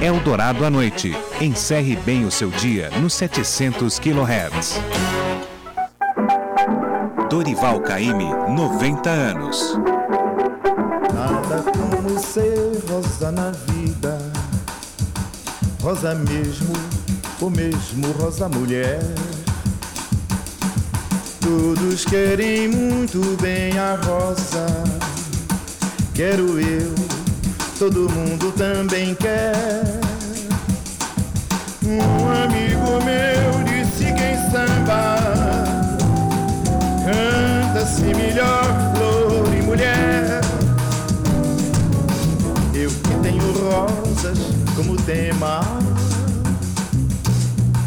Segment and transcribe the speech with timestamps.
[0.00, 1.12] Eldorado à noite.
[1.40, 4.80] Encerre bem o seu dia nos 700 kHz.
[7.28, 9.76] Dorival Caymmi, 90 anos.
[11.12, 14.18] Nada como ser rosa na vida.
[15.82, 16.72] Rosa mesmo,
[17.40, 19.00] o mesmo rosa mulher.
[21.40, 24.64] Todos querem muito bem a rosa.
[26.14, 26.94] Quero eu,
[27.78, 29.52] todo mundo também quer.
[31.84, 35.16] Um amigo meu disse quem samba
[37.04, 38.64] canta-se melhor
[38.94, 40.40] flor e mulher.
[42.74, 44.38] Eu que tenho rosas
[44.74, 45.60] como tema,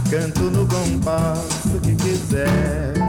[0.09, 3.00] canto no compasso que quiser.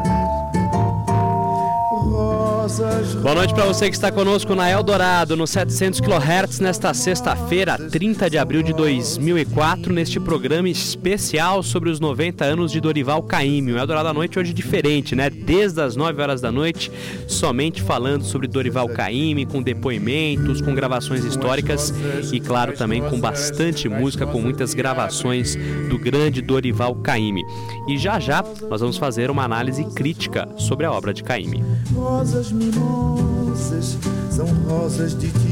[3.21, 8.31] Boa noite para você que está conosco na Eldorado, no 700 kHz, nesta sexta-feira, 30
[8.31, 13.73] de abril de 2004, neste programa especial sobre os 90 anos de Dorival Caymmi.
[13.73, 15.29] O Eldorado à noite hoje diferente, né?
[15.29, 16.91] Desde as 9 horas da noite,
[17.27, 21.93] somente falando sobre Dorival Caymmi, com depoimentos, com gravações históricas
[22.33, 25.57] e, claro, também com bastante música, com muitas gravações
[25.91, 27.43] do grande Dorival Caymmi.
[27.87, 31.63] E já já nós vamos fazer uma análise crítica sobre a obra de Caymmi.
[31.95, 33.99] Rosas mimosas
[34.31, 35.52] são rosas de ti.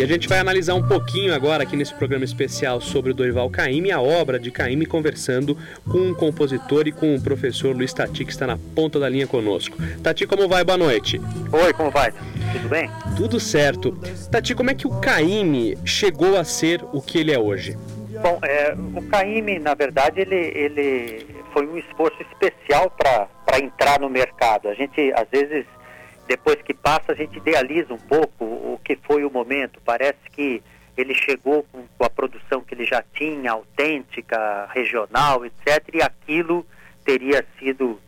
[0.00, 3.50] E a gente vai analisar um pouquinho agora aqui nesse programa especial sobre o Dorival
[3.50, 8.24] Caymmi, a obra de Caymmi, conversando com o compositor e com o professor Luiz Tati,
[8.24, 9.76] que está na ponta da linha conosco.
[10.02, 10.64] Tati, como vai?
[10.64, 11.20] Boa noite.
[11.52, 12.12] Oi, como vai?
[12.50, 12.90] Tudo bem?
[13.14, 13.92] Tudo certo.
[14.32, 17.76] Tati, como é que o Caymmi chegou a ser o que ele é hoje?
[18.22, 24.08] Bom, é, o Caymmi, na verdade, ele, ele foi um esforço especial para entrar no
[24.08, 24.66] mercado.
[24.70, 25.66] A gente, às vezes,
[26.30, 29.80] depois que passa, a gente idealiza um pouco o que foi o momento.
[29.84, 30.62] Parece que
[30.96, 36.64] ele chegou com, a produção que ele já tinha, autêntica, regional, etc., e aquilo
[37.04, 38.00] teria sido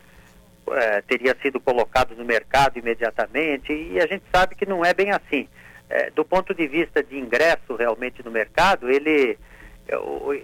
[0.71, 5.11] é, teria sido colocado no mercado imediatamente, e a gente sabe que não é bem
[5.11, 5.49] assim.
[5.89, 9.37] É, do ponto de vista de ingresso realmente no mercado, ele,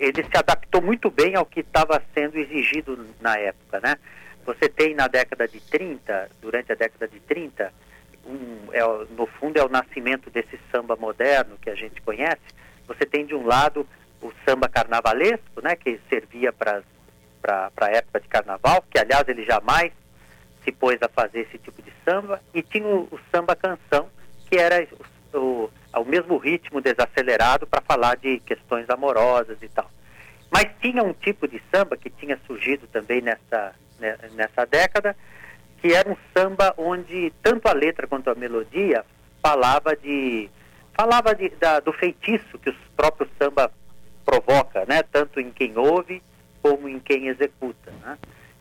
[0.02, 3.96] ele se adaptou muito bem ao que estava sendo exigido na época, né?
[4.46, 7.72] Você tem na década de 30, durante a década de 30,
[8.26, 12.42] um, é, no fundo é o nascimento desse samba moderno que a gente conhece.
[12.88, 13.88] Você tem de um lado
[14.22, 16.82] o samba carnavalesco, né, que servia para
[17.80, 19.92] a época de carnaval, que aliás ele jamais
[20.64, 24.10] se pôs a fazer esse tipo de samba, e tinha o, o samba canção,
[24.50, 24.86] que era
[25.34, 29.90] o, o, o mesmo ritmo desacelerado para falar de questões amorosas e tal.
[30.52, 35.16] Mas tinha um tipo de samba que tinha surgido também nessa, né, nessa década,
[35.82, 39.06] que era um samba onde tanto a letra quanto a melodia
[39.42, 40.50] falava de
[40.94, 43.72] falava de, da, do feitiço que o próprio samba
[44.26, 45.02] provoca, né?
[45.04, 46.22] Tanto em quem ouve
[46.62, 48.18] como em quem executa, né?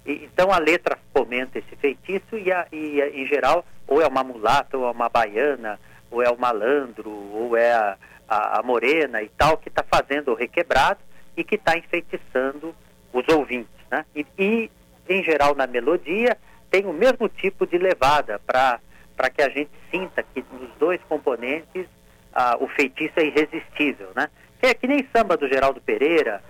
[0.06, 4.06] E, então a letra comenta esse feitiço e, a, e a, em geral ou é
[4.06, 7.97] uma mulata ou é uma baiana ou é o malandro ou é a,
[8.28, 11.00] a, a morena e tal que está fazendo o requebrado
[11.37, 12.75] e que está enfeitiçando
[13.12, 14.05] os ouvintes, né?
[14.15, 14.70] E, e
[15.08, 16.36] em geral na melodia
[16.70, 18.80] tem o mesmo tipo de levada para
[19.34, 21.86] que a gente sinta que nos dois componentes
[22.34, 24.28] ah, o feitiço é irresistível, né?
[24.60, 26.42] É que nem samba do Geraldo Pereira,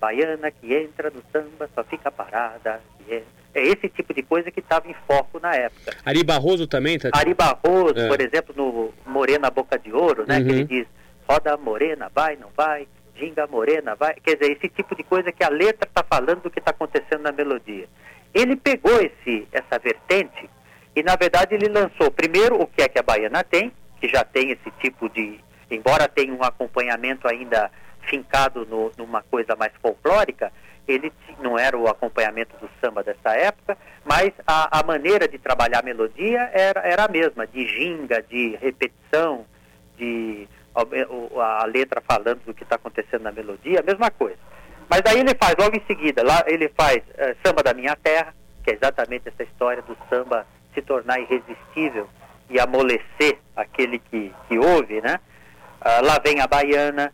[0.00, 2.80] baiana que entra no samba só fica parada.
[3.08, 3.22] É,
[3.54, 5.96] esse tipo de coisa que estava em foco na época.
[6.04, 7.10] Ari Barroso também, tá?
[7.12, 8.08] Ari Barroso, é.
[8.08, 10.38] por exemplo, no Morena Boca de Ouro, né?
[10.38, 10.44] Uhum.
[10.44, 10.86] Que ele diz,
[11.28, 12.88] roda morena, vai, não vai,
[13.20, 14.14] ginga morena, vai.
[14.14, 17.22] Quer dizer, esse tipo de coisa que a letra está falando do que está acontecendo
[17.22, 17.86] na melodia.
[18.32, 20.48] Ele pegou esse, essa vertente
[20.96, 24.24] e, na verdade, ele lançou primeiro o que é que a baiana tem, que já
[24.24, 25.38] tem esse tipo de,
[25.70, 27.70] embora tenha um acompanhamento ainda
[28.08, 30.50] fincado no, numa coisa mais folclórica,
[30.88, 35.80] ele não era o acompanhamento do samba dessa época, mas a, a maneira de trabalhar
[35.80, 39.44] a melodia era, era a mesma, de ginga, de repetição,
[39.96, 44.38] de a, letra falando do que está acontecendo na melodia, a mesma coisa.
[44.88, 48.34] Mas aí ele faz, logo em seguida, lá ele faz uh, Samba da Minha Terra,
[48.64, 52.08] que é exatamente essa história do samba se tornar irresistível
[52.48, 55.20] e amolecer aquele que, que ouve, né?
[55.80, 57.12] Uh, lá vem a baiana,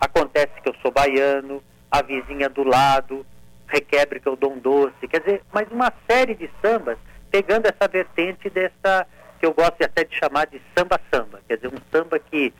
[0.00, 3.26] acontece que eu sou baiano, a vizinha do lado,
[3.66, 6.98] requebre que eu dou um doce, quer dizer, mas uma série de sambas
[7.30, 9.06] pegando essa vertente dessa,
[9.38, 12.52] que eu gosto até de chamar de samba-samba, quer dizer, um samba que,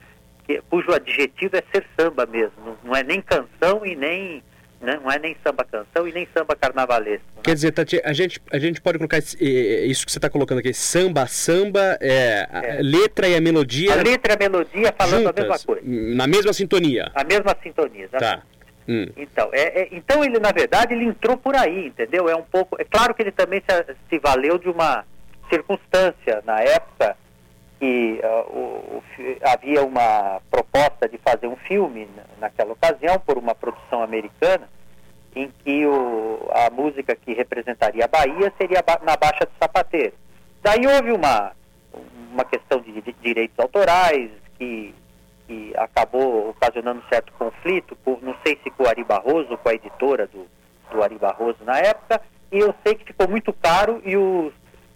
[0.68, 4.42] cujo adjetivo é ser samba mesmo, não, é nem canção e nem
[4.80, 5.00] né?
[5.02, 7.24] não é nem samba canção e nem samba carnavalesco.
[7.36, 7.42] Né?
[7.42, 10.58] Quer dizer, Tati, a gente, a gente pode colocar esse, isso que você está colocando
[10.58, 12.78] aqui, samba, samba, é, é.
[12.82, 13.92] letra e a melodia.
[13.92, 15.82] A letra e a melodia falando juntas, a mesma coisa.
[15.84, 17.10] Na mesma sintonia.
[17.14, 18.42] A mesma sintonia, Tá.
[18.88, 19.06] Hum.
[19.16, 22.28] Então, é, é, então ele na verdade ele entrou por aí, entendeu?
[22.28, 25.04] É um pouco, é claro que ele também se, se valeu de uma
[25.50, 27.16] circunstância na época
[27.78, 29.02] que uh, o, o,
[29.42, 32.08] havia uma proposta de fazer um filme
[32.38, 34.68] naquela ocasião por uma produção americana
[35.34, 40.14] em que o, a música que representaria a Bahia seria na Baixa do Sapateiro.
[40.62, 41.52] Daí houve uma,
[42.32, 44.94] uma questão de, de direitos autorais que,
[45.46, 49.74] que acabou ocasionando certo conflito, por, não sei se com o Ari Barroso, com a
[49.74, 50.46] editora do,
[50.90, 54.50] do Ari Barroso na época, e eu sei que ficou muito caro e o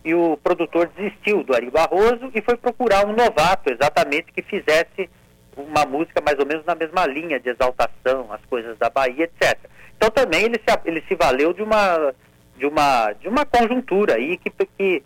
[0.05, 5.11] e o produtor desistiu do Ari Barroso e foi procurar um novato exatamente que fizesse
[5.57, 9.59] uma música mais ou menos na mesma linha de exaltação, as coisas da Bahia, etc.
[9.97, 12.15] Então também ele se, ele se valeu de uma,
[12.57, 15.03] de uma, de uma conjuntura aí que, que,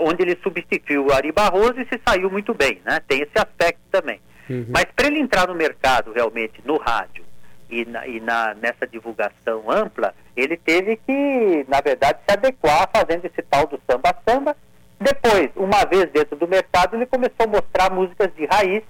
[0.00, 3.00] onde ele substituiu o Ari Barroso e se saiu muito bem, né?
[3.08, 4.20] Tem esse aspecto também.
[4.50, 4.66] Uhum.
[4.68, 7.24] Mas para ele entrar no mercado realmente, no rádio,
[7.70, 13.24] e, na, e na, nessa divulgação ampla, ele teve que, na verdade, se adequar fazendo
[13.24, 14.56] esse tal do samba-samba.
[15.00, 18.82] Depois, uma vez dentro do mercado, ele começou a mostrar músicas de raiz,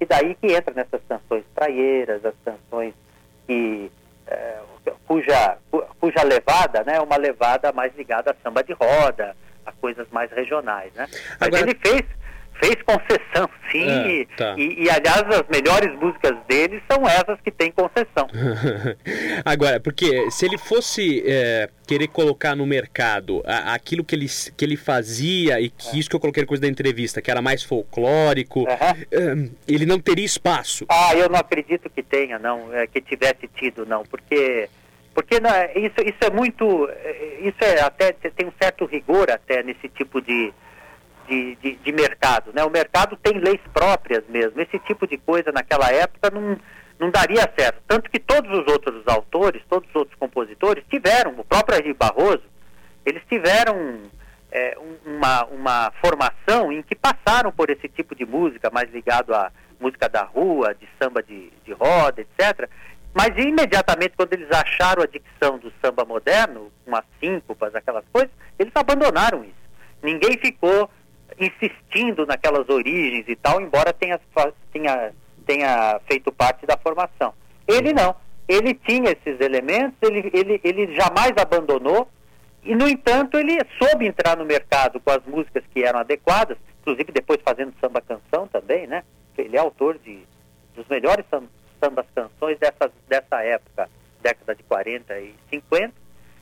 [0.00, 2.94] e daí que entra nessas canções praieiras, as canções
[3.46, 3.90] que,
[4.26, 4.58] é,
[5.06, 5.58] cuja,
[5.98, 9.34] cuja levada né, é uma levada mais ligada a samba de roda,
[9.64, 10.92] a coisas mais regionais.
[10.94, 11.08] Né?
[11.40, 11.62] Mas Agora...
[11.62, 12.04] ele fez
[12.60, 14.54] fez concessão, sim, é, tá.
[14.56, 18.28] e, e, aliás as melhores músicas dele são essas que têm concessão.
[19.44, 24.26] Agora, porque se ele fosse é, querer colocar no mercado a, aquilo que ele,
[24.56, 25.98] que ele fazia e que é.
[25.98, 29.50] isso que eu coloquei coisa da entrevista, que era mais folclórico, uhum.
[29.66, 30.86] ele não teria espaço.
[30.88, 34.68] Ah, eu não acredito que tenha, não, é, que tivesse tido, não, porque
[35.16, 39.62] porque não, isso, isso é muito, é, isso é até tem um certo rigor até
[39.62, 40.52] nesse tipo de
[41.28, 42.52] de, de, de, mercado.
[42.52, 42.64] Né?
[42.64, 44.60] O mercado tem leis próprias mesmo.
[44.60, 46.58] Esse tipo de coisa naquela época não,
[46.98, 47.82] não daria certo.
[47.86, 52.42] Tanto que todos os outros autores, todos os outros compositores tiveram, o próprio Henri Barroso,
[53.04, 54.00] eles tiveram
[54.50, 59.52] é, uma, uma formação em que passaram por esse tipo de música, mais ligado à
[59.78, 62.68] música da rua, de samba de, de roda, etc.
[63.14, 68.30] Mas imediatamente, quando eles acharam a dicção do samba moderno, com as síncopas, aquelas coisas,
[68.58, 69.54] eles abandonaram isso.
[70.02, 70.90] Ninguém ficou
[71.38, 74.20] insistindo naquelas origens e tal, embora tenha,
[74.72, 75.12] tenha,
[75.46, 77.34] tenha feito parte da formação.
[77.66, 78.14] Ele não.
[78.48, 82.08] Ele tinha esses elementos, ele, ele, ele jamais abandonou,
[82.66, 87.12] e, no entanto, ele soube entrar no mercado com as músicas que eram adequadas, inclusive
[87.12, 89.04] depois fazendo samba-canção também, né?
[89.38, 90.20] Ele é autor de,
[90.74, 91.24] dos melhores
[91.80, 93.88] sambas-canções dessa, dessa época,
[94.20, 95.92] década de 40 e 50,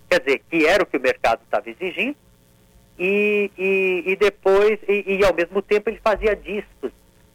[0.09, 2.17] quer dizer, que era o que o mercado estava exigindo,
[2.99, 6.93] e, e, e depois, e, e, ao mesmo tempo ele fazia discos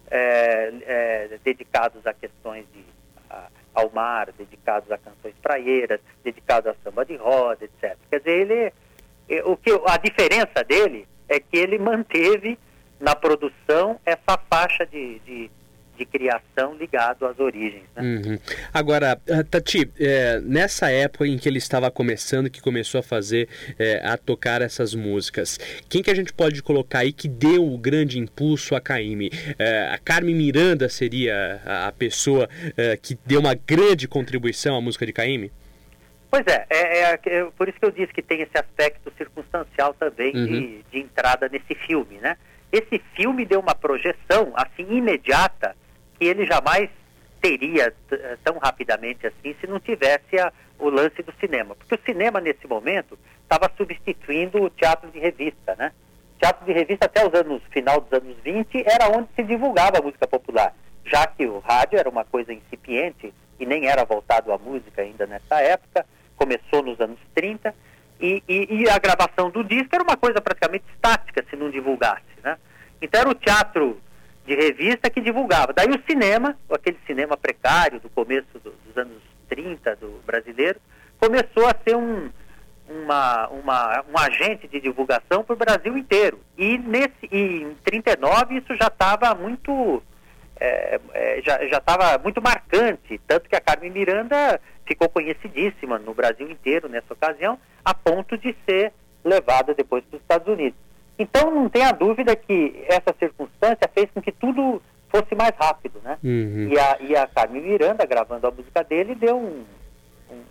[0.09, 2.83] é, é, dedicados a questões de,
[3.29, 7.97] a, ao mar, dedicados a canções praieiras, dedicados a samba de roda, etc.
[8.09, 8.73] Quer dizer, ele,
[9.29, 12.57] é, o que, a diferença dele é que ele manteve
[12.99, 15.51] na produção essa faixa de, de
[15.99, 17.83] de criação ligado às origens.
[17.95, 18.01] Né?
[18.01, 18.39] Uhum.
[18.73, 23.49] Agora, ah, Tati, é, nessa época em que ele estava começando, que começou a fazer,
[23.77, 25.59] é, a tocar essas músicas,
[25.89, 29.29] quem que a gente pode colocar aí que deu o grande impulso a Caime?
[29.59, 32.47] É, a Carmen Miranda seria a, pessoa
[33.01, 35.51] que deu uma grande contribuição à música de Caime?
[36.31, 39.93] Pois é, é, é, é, por isso que eu disse que tem esse aspecto circunstancial
[39.95, 40.45] também uhum.
[40.45, 42.37] de, de entrada nesse filme, né?
[42.71, 45.75] Esse filme deu uma projeção assim imediata
[46.19, 46.89] que ele jamais
[47.41, 51.75] teria eh, tão rapidamente assim se não tivesse a, o lance do cinema.
[51.75, 55.91] Porque o cinema, nesse momento, estava substituindo o teatro de revista, né?
[56.39, 60.01] Teatro de revista até os anos, final dos anos 20, era onde se divulgava a
[60.01, 60.73] música popular,
[61.05, 65.25] já que o rádio era uma coisa incipiente e nem era voltado à música ainda
[65.25, 66.05] nessa época,
[66.37, 67.73] começou nos anos 30,
[68.21, 72.23] e, e, e a gravação do disco era uma coisa praticamente estática se não divulgasse,
[72.43, 72.57] né?
[73.01, 73.99] Então era o teatro
[74.49, 75.71] de revista que divulgava.
[75.73, 80.79] Daí o cinema, aquele cinema precário do começo do, dos anos 30 do brasileiro,
[81.19, 82.31] começou a ser um,
[82.89, 86.39] uma, uma, um agente de divulgação para o Brasil inteiro.
[86.57, 90.01] E, nesse, e em 39 isso já estava muito
[90.59, 96.49] é, é, já estava muito marcante, tanto que a Carmen Miranda ficou conhecidíssima no Brasil
[96.49, 98.91] inteiro nessa ocasião, a ponto de ser
[99.23, 100.88] levada depois para os Estados Unidos.
[101.19, 106.17] Então, não tenha dúvida que essa circunstância fez com que tudo fosse mais rápido, né?
[106.23, 106.69] Uhum.
[106.71, 109.65] E, a, e a Carmen Miranda, gravando a música dele, deu um,
[110.31, 110.41] um,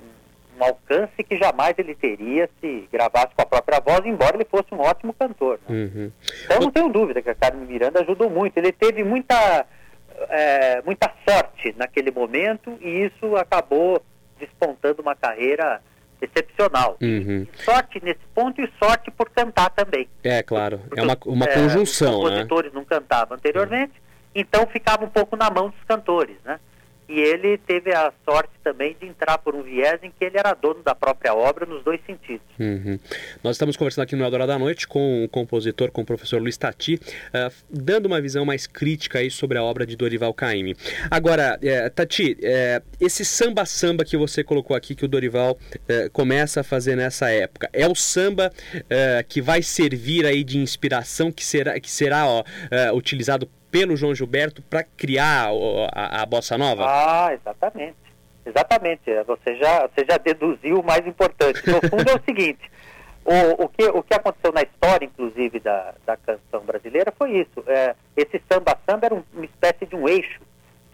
[0.59, 4.75] um alcance que jamais ele teria se gravasse com a própria voz, embora ele fosse
[4.75, 5.59] um ótimo cantor.
[5.69, 5.75] Né?
[5.75, 6.13] Uhum.
[6.45, 8.59] Então não tenho dúvida que a Carmen Miranda ajudou muito.
[8.59, 9.65] Ele teve muita,
[10.29, 14.03] é, muita sorte naquele momento e isso acabou
[14.39, 15.81] despontando uma carreira
[16.21, 16.97] excepcional.
[17.01, 17.47] Uhum.
[17.65, 20.09] Sorte nesse ponto e sorte por cantar também.
[20.23, 20.79] É, claro.
[20.79, 22.31] Porque É uma, uma é, conjunção, Os né?
[22.31, 23.93] compositores não cantavam anteriormente,
[24.35, 26.59] então ficava um pouco na mão dos cantores, né?
[27.09, 30.53] E ele teve a sorte também de entrar por um viés em que ele era
[30.53, 32.47] dono da própria obra nos dois sentidos.
[32.59, 32.99] Uhum.
[33.43, 36.57] Nós estamos conversando aqui no Eldorado da Noite com o compositor, com o professor Luiz
[36.59, 37.01] Tati,
[37.33, 40.77] eh, dando uma visão mais crítica aí sobre a obra de Dorival Caymmi.
[41.11, 45.59] Agora, eh, Tati, eh, esse samba-samba que você colocou aqui, que o Dorival
[46.13, 48.53] começa a fazer nessa época, é o samba
[49.29, 52.45] que vai servir aí de inspiração, que será, que será ó,
[52.95, 55.49] utilizado pelo João Gilberto para criar
[55.93, 56.85] a, a bossa nova?
[56.87, 57.97] Ah, exatamente.
[58.45, 59.03] Exatamente.
[59.27, 61.63] Você já, você já deduziu o mais importante.
[61.69, 62.71] No fundo é o seguinte,
[63.25, 67.63] o, o, que, o que aconteceu na história, inclusive, da, da canção brasileira foi isso.
[67.67, 70.41] É, esse samba-samba era um- uma espécie de um eixo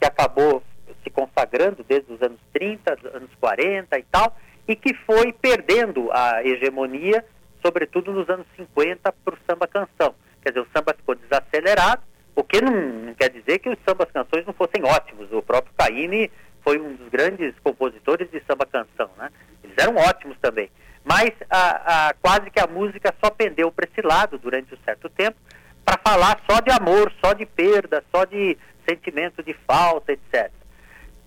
[0.01, 0.63] que acabou
[1.05, 6.43] se consagrando desde os anos 30, anos 40 e tal, e que foi perdendo a
[6.45, 7.25] hegemonia,
[7.65, 10.15] sobretudo nos anos 50, para o samba-canção.
[10.43, 12.03] Quer dizer, o samba ficou desacelerado,
[12.37, 15.33] o que não, não quer dizer que os sambas-canções não fossem ótimos.
[15.33, 16.31] O próprio Caymmi
[16.63, 19.31] foi um dos grandes compositores de samba-canção, né?
[19.63, 20.71] Eles eram ótimos também.
[21.05, 25.09] Mas a, a- quase que a música só pendeu para esse lado durante um certo
[25.11, 25.37] tempo,
[25.85, 28.57] para falar só de amor, só de perda, só de
[28.89, 30.51] sentimento de falta, etc.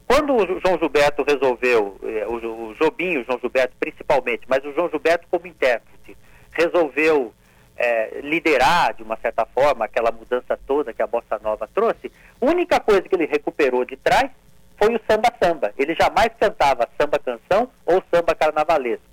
[0.08, 4.64] Quando o João Gilberto resolveu, eh, o, Jo- o Jobim, o João Gilberto principalmente, mas
[4.66, 6.18] o João Gilberto como intérprete,
[6.54, 7.34] resolveu
[7.78, 12.46] eh, liderar, de uma certa forma, aquela mudança toda que a Bossa Nova trouxe, a
[12.46, 14.32] única coisa que ele recuperou de trás
[14.78, 15.74] foi o samba-samba.
[15.78, 19.06] Ele jamais cantava samba-canção ou samba-carnavalesco.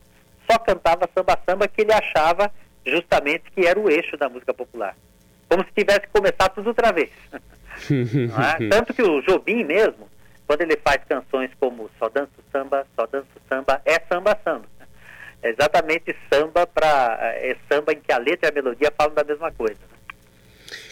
[0.50, 2.50] Só cantava samba-samba que ele achava
[2.84, 4.94] justamente que era o eixo da música popular.
[5.48, 7.10] Como se tivesse que começar tudo outra vez.
[7.90, 8.68] É?
[8.68, 10.08] Tanto que o Jobim mesmo,
[10.46, 14.66] quando ele faz canções como Só Danço Samba, Só Danço Samba, é samba-samba.
[15.44, 19.22] É exatamente samba para é samba em que a letra e a melodia falam da
[19.22, 19.76] mesma coisa.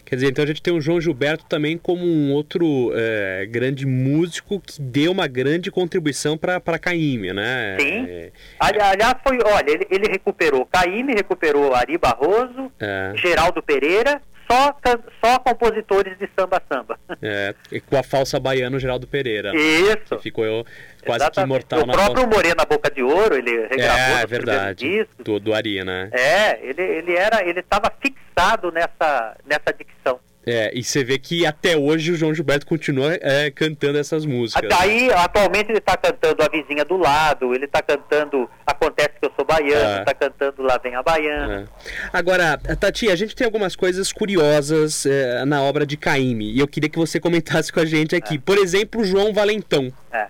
[0.04, 3.86] Quer dizer, então a gente tem o João Gilberto também como um outro eh, grande
[3.86, 7.78] músico que deu uma grande contribuição para Caymmi, né?
[7.80, 8.04] Sim.
[8.06, 8.30] É,
[8.60, 14.76] Ali- Aliás, foi, olha, ele, ele recuperou Caíme, recuperou Ari Barroso, é, Geraldo Pereira, só,
[15.24, 16.98] só compositores de samba-samba.
[17.22, 19.52] é, e com a falsa baiana o Geraldo Pereira.
[19.54, 20.16] Isso.
[20.16, 20.64] Que ficou
[21.04, 21.46] quase que Exatamente.
[21.48, 24.88] imortal O na próprio Morena Boca de Ouro, ele regravou É, verdade.
[24.88, 25.24] discos.
[25.24, 26.08] Do, do Ari, né?
[26.12, 30.20] É, ele, ele era, ele estava fixado nessa, nessa dicção.
[30.44, 34.68] É, e você vê que até hoje o João Gilberto continua é, cantando essas músicas.
[34.68, 39.32] Daí, atualmente, ele está cantando A Vizinha do Lado, ele está cantando Acontece que eu
[39.36, 40.00] sou baiano, É.
[40.00, 41.68] está cantando Lá Vem a Baiana.
[41.86, 42.08] É.
[42.12, 46.66] Agora, Tati, a gente tem algumas coisas curiosas é, na obra de Caymmi e eu
[46.66, 48.36] queria que você comentasse com a gente aqui.
[48.38, 50.26] Por exemplo, o João Valentão, É.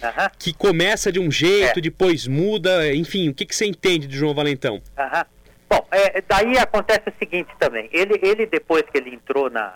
[0.00, 1.82] Aham, que começa de um jeito, É.
[1.82, 4.80] depois muda, enfim, o que, que você entende de João Valentão?
[4.96, 5.24] aham.
[5.68, 7.88] Bom, é, daí acontece o seguinte também.
[7.92, 9.74] Ele, ele depois que ele entrou na,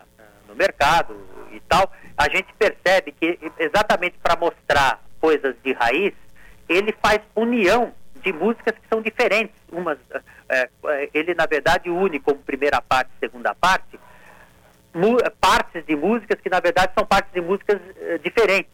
[0.48, 1.16] no mercado
[1.50, 6.14] e tal, a gente percebe que exatamente para mostrar coisas de raiz,
[6.68, 9.54] ele faz união de músicas que são diferentes.
[9.70, 9.98] Umas,
[10.48, 13.98] é, é, ele, na verdade, une como primeira parte segunda parte
[15.40, 18.70] partes de músicas que, na verdade, são partes de músicas eh, diferentes,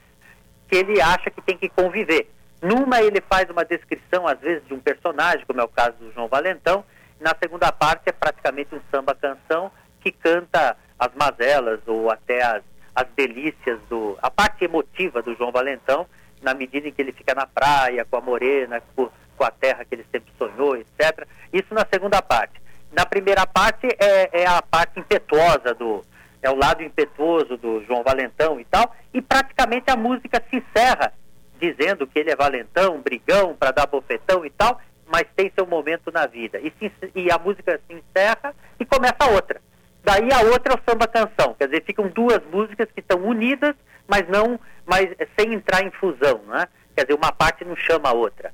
[0.69, 2.29] que ele acha que tem que conviver.
[2.61, 6.13] Numa, ele faz uma descrição, às vezes, de um personagem, como é o caso do
[6.13, 6.85] João Valentão.
[7.21, 9.71] Na segunda parte, é praticamente um samba-canção
[10.01, 12.63] que canta as mazelas ou até as,
[12.95, 16.07] as delícias, do a parte emotiva do João Valentão,
[16.43, 19.85] na medida em que ele fica na praia, com a morena, com, com a terra
[19.85, 21.27] que ele sempre sonhou, etc.
[21.53, 22.61] Isso na segunda parte.
[22.93, 26.05] Na primeira parte é, é a parte impetuosa do
[26.41, 31.13] é o lado impetuoso do João Valentão e tal, e praticamente a música se encerra
[31.61, 36.13] dizendo que ele é valentão, brigão, para dar bofetão e tal, mas tem seu momento
[36.13, 36.59] na vida.
[36.61, 39.61] E, se, e a música se encerra e começa outra.
[40.05, 43.75] Daí a outra é o samba canção, quer dizer, ficam duas músicas que estão unidas,
[44.07, 46.67] mas não, mas sem entrar em fusão, né?
[46.95, 48.53] Quer dizer, uma parte não chama a outra.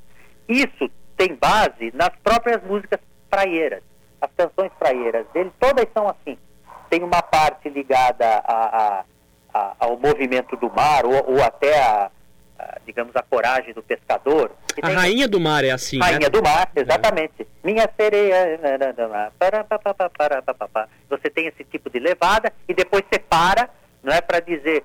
[0.49, 3.83] Isso tem base nas próprias músicas praieiras.
[4.21, 6.37] As canções praieiras dele, todas são assim.
[6.91, 9.05] Tem uma parte ligada a, a,
[9.53, 12.11] a, ao movimento do mar, ou, ou até a,
[12.59, 14.51] a, digamos, a coragem do pescador.
[14.83, 16.29] A tem- Rainha do Mar é assim, Rainha né?
[16.29, 17.47] do Mar, exatamente.
[17.63, 18.59] Minha sereia.
[19.39, 20.89] para, para.
[21.09, 23.69] Você tem esse tipo de levada e depois separa
[24.03, 24.85] não é para dizer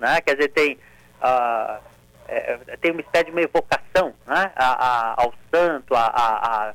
[0.00, 0.20] né?
[0.20, 0.78] quer dizer, tem,
[1.22, 1.78] uh,
[2.26, 4.50] é, tem uma espécie de uma evocação né?
[4.56, 6.72] a, a, ao santo, a, a,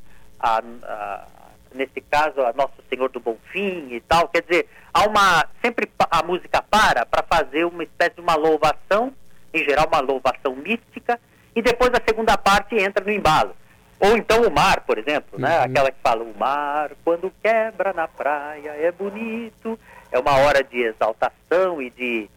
[1.73, 4.27] nesse caso, a Nosso Senhor do Bom Fim e tal.
[4.27, 5.45] Quer dizer, há uma.
[5.61, 9.13] Sempre a música para para fazer uma espécie de uma louvação,
[9.53, 11.19] em geral uma louvação mística,
[11.55, 13.55] e depois a segunda parte entra no embalo.
[13.99, 15.59] Ou então o mar, por exemplo, né?
[15.59, 15.63] Uhum.
[15.63, 19.79] Aquela que fala, o mar quando quebra na praia é bonito.
[20.11, 22.29] É uma hora de exaltação e de,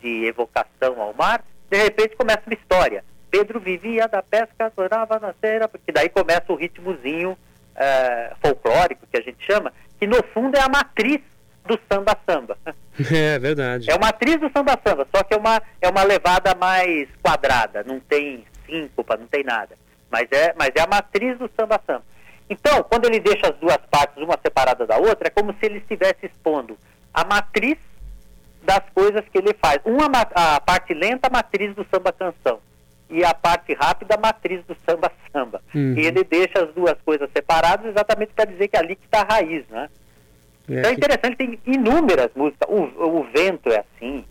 [0.00, 1.42] de evocação ao mar.
[1.70, 3.04] De repente começa uma história.
[3.30, 7.38] Pedro vivia da pesca, adorava na cera, porque daí começa o ritmozinho
[7.76, 11.20] é, folclórico, que a gente chama, que no fundo é a matriz
[11.64, 12.56] do samba-samba.
[13.10, 13.90] É verdade.
[13.90, 17.98] É uma matriz do samba-samba, só que é uma, é uma levada mais quadrada, não
[17.98, 19.78] tem síncopa, não tem nada.
[20.10, 22.04] Mas é, mas é a matriz do samba-samba.
[22.50, 25.78] Então, quando ele deixa as duas partes, uma separada da outra, é como se ele
[25.78, 26.76] estivesse expondo
[27.14, 27.78] a matriz
[28.62, 29.78] das coisas que ele faz.
[29.86, 32.60] Uma, a parte lenta, a matriz do samba-canção
[33.12, 35.60] e a parte rápida, a matriz do samba-samba.
[35.74, 35.94] Uhum.
[35.96, 39.20] E ele deixa as duas coisas separadas exatamente para dizer que é ali que está
[39.20, 39.90] a raiz, né?
[40.68, 42.68] É então é interessante, tem inúmeras músicas.
[42.70, 44.24] O, o Vento é assim,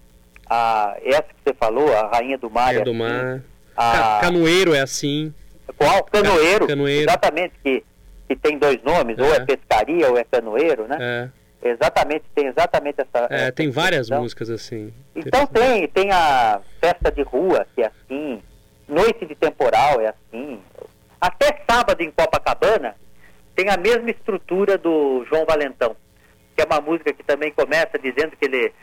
[0.49, 3.43] a, essa que você falou, a Rainha do Mar Rainha é do assim, Mar.
[3.77, 4.19] A...
[4.21, 5.33] Canoeiro é assim.
[5.77, 6.03] Qual?
[6.05, 6.67] Canoeiro.
[6.67, 7.09] Canoeiro.
[7.09, 7.83] Exatamente, que,
[8.27, 9.21] que tem dois nomes, é.
[9.21, 10.97] ou é pescaria ou é canoeiro, né?
[10.99, 11.29] É.
[11.63, 13.27] Exatamente, tem exatamente essa.
[13.29, 14.91] É, essa tem várias músicas assim.
[15.15, 18.41] Então tem, tem a festa de rua, que é assim,
[18.91, 20.61] Noite de Temporal é assim.
[21.19, 22.95] Até sábado em Copacabana
[23.55, 25.95] tem a mesma estrutura do João Valentão,
[26.53, 28.73] que é uma música que também começa dizendo que ele.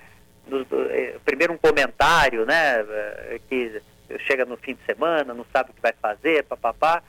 [0.46, 2.80] No, eh, primeiro um comentário, né?
[2.80, 3.82] Eh, que
[4.20, 7.02] chega no fim de semana, não sabe o que vai fazer, papapá.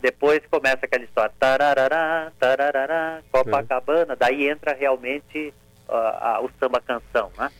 [0.00, 4.16] Depois começa aquela história, tararará, tararará, Copacabana, é.
[4.16, 5.52] daí entra realmente
[5.88, 7.50] uh, uh, o samba canção, né?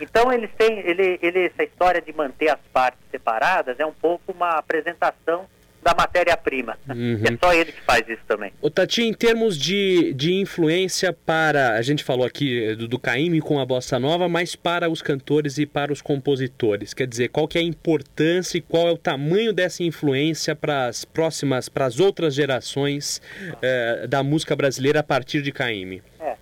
[0.00, 4.32] Então eles têm, ele, ele, essa história de manter as partes separadas é um pouco
[4.32, 5.46] uma apresentação
[5.82, 6.78] da matéria-prima.
[6.88, 7.22] Uhum.
[7.24, 8.52] É só ele que faz isso também.
[8.62, 13.40] O Tati, em termos de, de influência para, a gente falou aqui do, do Caíme
[13.40, 16.94] com a bossa nova, mas para os cantores e para os compositores.
[16.94, 20.86] Quer dizer, qual que é a importância e qual é o tamanho dessa influência para
[20.86, 23.20] as próximas, para as outras gerações
[23.60, 26.00] eh, da música brasileira a partir de Caíme?
[26.20, 26.36] É.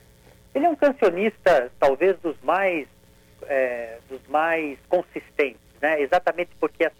[0.54, 2.86] Ele é um cancionista, talvez dos mais
[3.46, 6.00] é, dos mais consistentes, né?
[6.00, 6.90] exatamente porque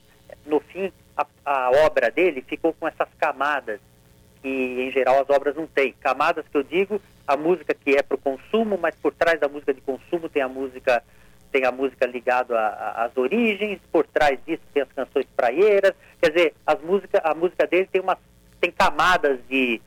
[0.47, 3.81] no fim a, a, obra dele ficou com essas camadas
[4.43, 5.93] que em geral as obras não têm.
[6.01, 9.49] Camadas que eu digo, a música que é para o consumo, mas por trás da
[9.49, 11.03] música de consumo tem a música
[11.53, 12.57] tem a música ligada
[12.95, 17.67] às origens, por trás disso tem as canções praieiras, quer dizer, as música, a música
[17.67, 18.17] dele tem uma
[18.61, 19.81] tem camadas de,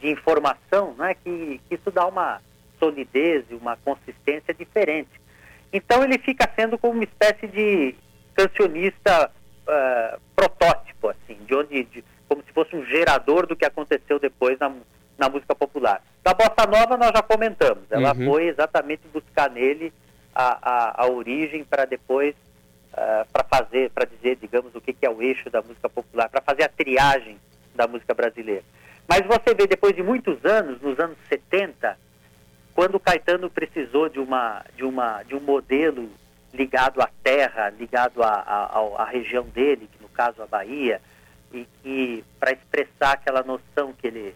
[0.00, 2.42] de informação, né, que, que isso dá uma
[2.78, 5.08] solidez e uma consistência diferente.
[5.76, 7.94] Então ele fica sendo como uma espécie de
[8.34, 9.30] cancionista
[9.66, 14.58] uh, protótipo, assim, de onde, de, como se fosse um gerador do que aconteceu depois
[14.58, 14.72] na,
[15.18, 16.02] na música popular.
[16.24, 18.24] Da bossa nova nós já comentamos, ela uhum.
[18.24, 19.92] foi exatamente buscar nele
[20.34, 22.34] a, a, a origem para depois
[22.94, 26.30] uh, para fazer, para dizer, digamos, o que, que é o eixo da música popular,
[26.30, 27.38] para fazer a triagem
[27.74, 28.64] da música brasileira.
[29.06, 31.98] Mas você vê, depois de muitos anos, nos anos 70,
[32.76, 36.10] quando o Caetano precisou de, uma, de, uma, de um modelo
[36.52, 41.00] ligado à terra, ligado à, região dele, que no caso a Bahia,
[41.50, 44.34] e que para expressar aquela noção que ele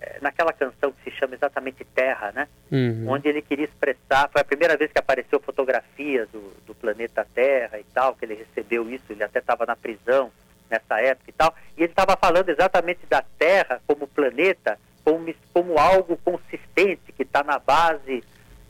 [0.00, 2.48] eh, naquela canção que se chama exatamente Terra, né?
[2.72, 3.10] Uhum.
[3.10, 7.78] Onde ele queria expressar, foi a primeira vez que apareceu fotografia do, do planeta Terra
[7.78, 10.32] e tal, que ele recebeu isso, ele até estava na prisão
[10.68, 14.76] nessa época e tal, e ele estava falando exatamente da Terra como planeta
[15.08, 18.22] como, como algo consistente que está na base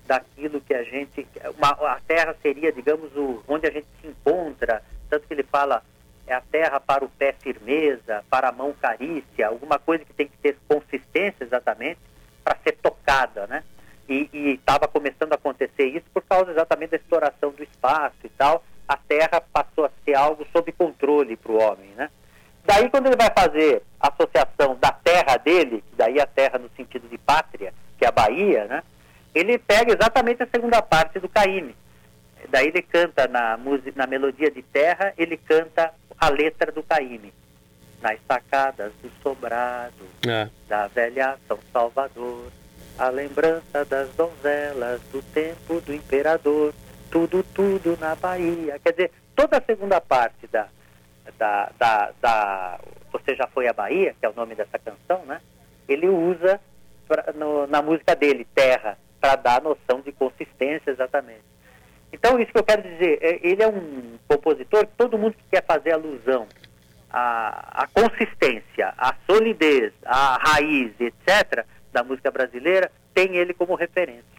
[0.07, 1.27] daquilo que a gente.
[1.57, 5.83] Uma, a terra seria, digamos, o, onde a gente se encontra, tanto que ele fala
[6.27, 10.29] é a terra para o pé firmeza, para a mão carícia, alguma coisa que tem
[10.29, 11.99] que ter consistência exatamente
[12.45, 13.65] para ser tocada, né?
[14.09, 18.63] E estava começando a acontecer isso por causa exatamente da exploração do espaço e tal.
[18.87, 22.11] A terra passou a ser algo sob controle para o homem, né?
[22.69, 27.09] Daí, quando ele vai fazer a associação da terra dele, daí a terra no sentido
[27.09, 28.83] de pátria, que é a Bahia, né?
[29.35, 31.75] Ele pega exatamente a segunda parte do Caíme.
[32.51, 37.33] Daí ele canta na, música, na melodia de terra, ele canta a letra do Caíme.
[38.03, 40.51] Nas sacadas do sobrado, é.
[40.69, 42.53] da velha São Salvador,
[42.99, 46.75] a lembrança das donzelas do tempo do imperador,
[47.11, 48.79] tudo, tudo na Bahia.
[48.85, 50.69] Quer dizer, toda a segunda parte da,
[51.39, 52.81] da, da, da,
[53.13, 55.41] Você Já Foi à Bahia, que é o nome dessa canção, né?
[55.89, 56.61] Ele usa
[57.07, 58.99] pra, no, na música dele, Terra.
[59.21, 61.43] para dar noção de consistência exatamente.
[62.13, 65.45] Então, isso que eu quero dizer, é, ele é um compositor que todo mundo que
[65.51, 66.47] quer fazer alusão
[67.11, 74.38] à, à consistência, à solidez, à raiz, etc., da música brasileira, tem ele como referência.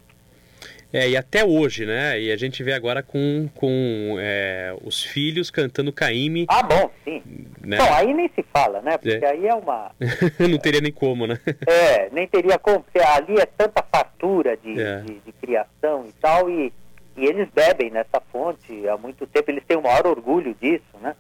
[0.92, 2.20] É, e até hoje, né?
[2.20, 6.46] E a gente vê agora com, com é, os filhos cantando Caíme.
[6.50, 7.22] Ah, bom, sim.
[7.62, 7.78] Né?
[7.78, 8.98] Bom, aí nem se fala, né?
[8.98, 9.30] Porque é.
[9.30, 9.92] aí é uma.
[10.50, 11.40] Não teria nem como, né?
[11.68, 15.02] É, nem teria como, porque ali é tanta fartura de, é.
[15.02, 16.74] de, de, criação e tal, e,
[17.16, 21.16] e eles bebem nessa fonte há muito tempo, eles têm o maior orgulho disso, né?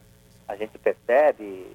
[0.47, 1.67] A gente percebe,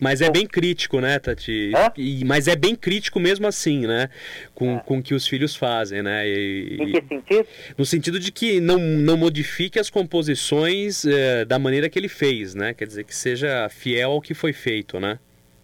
[0.00, 1.72] mas é bem crítico, né, Tati?
[1.96, 4.08] E, mas é bem crítico mesmo assim, né?
[4.54, 4.80] Com, é.
[4.80, 6.26] com o que os filhos fazem, né?
[6.26, 7.48] E, em que sentido?
[7.76, 12.54] No sentido de que não, não modifique as composições é, da maneira que ele fez,
[12.54, 12.74] né?
[12.74, 15.18] Quer dizer, que seja fiel ao que foi feito, né?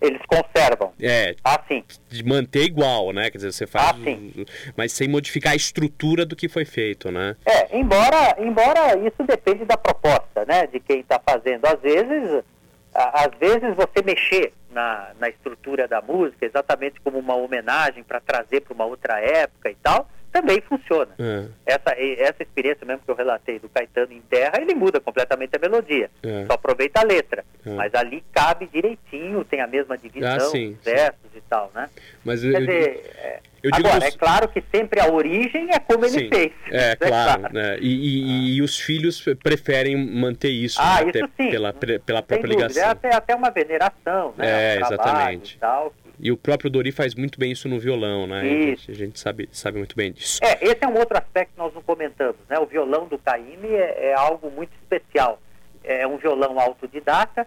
[0.04, 0.92] Eles conservam.
[1.00, 1.34] É.
[1.42, 1.82] Ah, sim.
[2.10, 3.30] De manter igual, né?
[3.30, 3.90] Quer dizer, você faz.
[3.90, 4.44] Ah, sim.
[4.76, 7.34] Mas sem modificar a estrutura do que foi feito, né?
[7.46, 10.66] É, embora, embora isso depende da proposta, né?
[10.66, 11.64] De quem está fazendo.
[11.64, 12.44] Às vezes
[12.94, 18.60] às vezes você mexer na, na estrutura da música, exatamente como uma homenagem para trazer
[18.60, 21.14] para uma outra época e tal, também funciona.
[21.16, 21.46] É.
[21.64, 25.60] Essa, essa experiência mesmo que eu relatei do Caetano em Terra, ele muda completamente a
[25.60, 26.10] melodia.
[26.24, 26.44] É.
[26.46, 27.44] Só aproveita a letra.
[27.64, 27.70] É.
[27.70, 31.38] Mas ali cabe direitinho, tem a mesma divisão, ah, sim, versos sim.
[31.38, 31.88] e tal, né?
[32.24, 36.04] Mas Quer eu, dizer, é, eu agora, é claro que sempre a origem é como
[36.04, 36.52] ele fez.
[36.70, 37.40] É, é claro.
[37.40, 37.54] claro.
[37.54, 37.78] Né?
[37.80, 41.12] E, e, e, os filhos preferem manter isso, ah, né?
[41.14, 41.50] isso sim.
[41.50, 42.82] Pela, pela própria ligação.
[42.82, 44.76] É até, até uma veneração, né?
[44.76, 45.56] É, exatamente.
[45.56, 48.40] E tal, e o próprio Dori faz muito bem isso no violão, né?
[48.40, 50.38] A gente, a gente, sabe, sabe muito bem disso.
[50.42, 52.58] É, esse é um outro aspecto que nós não comentamos, né?
[52.58, 55.40] O violão do Caíme é, é algo muito especial.
[55.82, 57.46] É um violão autodidata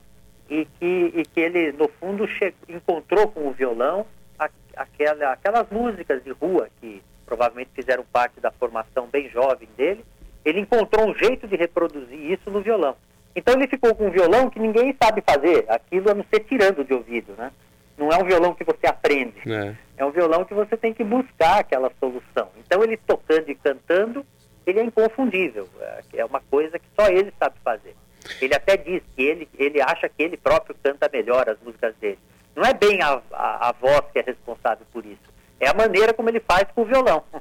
[0.50, 2.28] e que, e que ele, no fundo,
[2.68, 4.06] encontrou com o violão
[4.40, 10.04] a, aquela, aquelas músicas de rua que provavelmente fizeram parte da formação bem jovem dele.
[10.46, 12.96] Ele encontrou um jeito de reproduzir isso no violão.
[13.36, 16.84] Então ele ficou com um violão que ninguém sabe fazer, aquilo a não ser tirando
[16.84, 17.52] de ouvido, né?
[17.98, 19.36] Não é um violão que você aprende.
[19.46, 19.76] É.
[19.98, 22.50] é um violão que você tem que buscar aquela solução.
[22.58, 24.26] Então ele tocando e cantando,
[24.66, 25.68] ele é inconfundível.
[25.80, 27.96] É, é uma coisa que só ele sabe fazer.
[28.42, 32.20] Ele até diz que ele, ele acha que ele próprio canta melhor as músicas dele.
[32.58, 35.22] Não é bem a, a, a voz que é responsável por isso.
[35.60, 37.24] É a maneira como ele faz com o violão.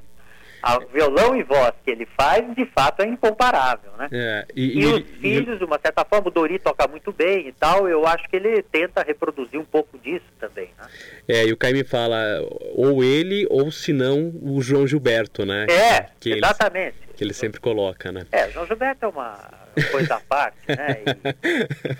[0.62, 4.08] A violão e voz que ele faz, de fato, é incomparável, né?
[4.10, 7.46] É, e, e, e, os filhos, de uma certa forma, o Dori toca muito bem
[7.46, 10.88] e tal, eu acho que ele tenta reproduzir um pouco disso também, né?
[11.28, 12.18] É, e o Caime fala,
[12.74, 15.66] ou ele, ou se não, o João Gilberto, né?
[15.70, 17.05] É, que exatamente.
[17.16, 18.26] Que ele sempre coloca, né?
[18.30, 19.38] É, o João Gilberto é uma
[19.90, 21.02] coisa à parte, né?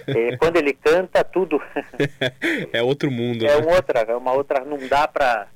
[0.08, 1.60] E, e quando ele canta, tudo...
[2.72, 3.74] é outro mundo, É né?
[3.74, 5.48] outra, é uma outra, não dá para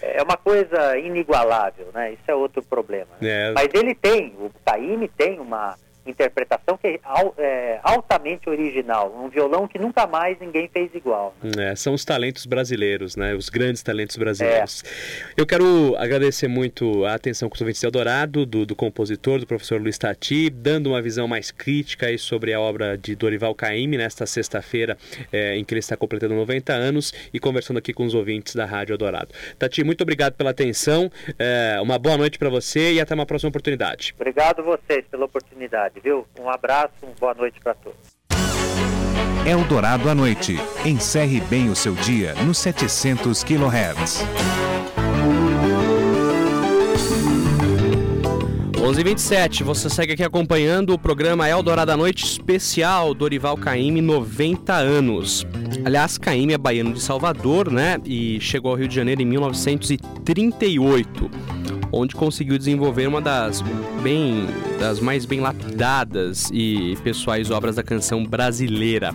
[0.00, 2.12] é uma coisa inigualável, né?
[2.12, 3.10] Isso é outro problema.
[3.20, 3.50] É.
[3.52, 5.76] Mas ele tem, o Taime tem uma
[6.10, 7.00] interpretação que é,
[7.38, 11.34] é, altamente original, um violão que nunca mais ninguém fez igual.
[11.42, 11.72] Né?
[11.72, 13.34] É, são os talentos brasileiros, né?
[13.34, 14.84] Os grandes talentos brasileiros.
[14.84, 15.34] É.
[15.36, 19.80] Eu quero agradecer muito a atenção com o Vinte Eldorado, do, do compositor, do professor
[19.80, 24.26] Luiz Tati, dando uma visão mais crítica aí sobre a obra de Dorival Caymmi nesta
[24.26, 24.96] sexta-feira
[25.32, 28.64] é, em que ele está completando 90 anos e conversando aqui com os ouvintes da
[28.64, 29.34] Rádio Eldorado.
[29.58, 33.48] Tati, muito obrigado pela atenção, é, uma boa noite para você e até uma próxima
[33.48, 34.14] oportunidade.
[34.16, 36.26] Obrigado vocês pela oportunidade viu?
[36.38, 37.98] Um abraço, uma boa noite para todos.
[39.46, 40.56] Eldorado à noite.
[40.84, 44.24] Encerre bem o seu dia no 700 kHz.
[48.88, 49.62] 11:27.
[49.64, 55.46] Você segue aqui acompanhando o programa Eldorado à Noite especial Dorival Caymmi 90 anos.
[55.84, 57.98] Aliás, Caymmi é baiano de Salvador, né?
[58.04, 61.30] E chegou ao Rio de Janeiro em 1938
[61.92, 63.62] onde conseguiu desenvolver uma das
[64.02, 64.46] bem
[64.78, 69.12] das mais bem lapidadas e pessoais obras da canção brasileira.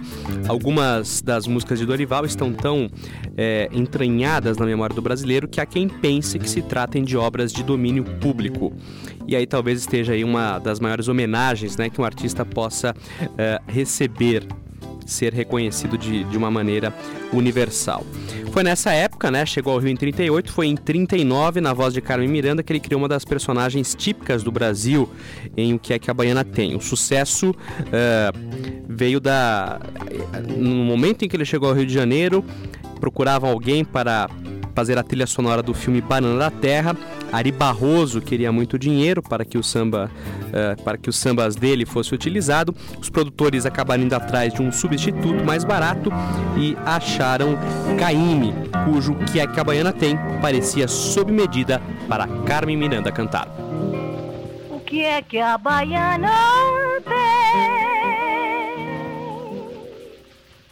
[0.47, 2.89] Algumas das músicas de Dorival estão tão
[3.37, 7.53] é, entranhadas na memória do brasileiro que há quem pense que se tratem de obras
[7.53, 8.73] de domínio público.
[9.25, 12.93] E aí talvez esteja aí uma das maiores homenagens né, que um artista possa
[13.37, 14.45] é, receber
[15.11, 16.93] ser reconhecido de, de uma maneira
[17.31, 18.05] universal.
[18.51, 19.45] Foi nessa época, né?
[19.45, 22.79] Chegou ao Rio em 38, foi em 39, na voz de Carmen Miranda, que ele
[22.79, 25.09] criou uma das personagens típicas do Brasil
[25.57, 26.75] em O que é que a Baiana tem.
[26.75, 29.79] O sucesso uh, veio da.
[30.55, 32.43] No momento em que ele chegou ao Rio de Janeiro,
[32.99, 34.29] procuravam alguém para
[34.73, 36.95] fazer a trilha sonora do filme Banana da Terra.
[37.31, 40.09] Ari Barroso queria muito dinheiro para que o samba,
[40.47, 42.75] uh, para que os sambas dele fosse utilizado.
[42.99, 46.11] Os produtores acabaram indo atrás de um substituto mais barato
[46.57, 47.57] e acharam
[47.97, 48.53] Caíme,
[48.85, 53.47] cujo que é que a baiana tem parecia sob medida para Carmen Miranda cantar.
[54.93, 56.29] que é que a baiana
[57.03, 57.93] tem?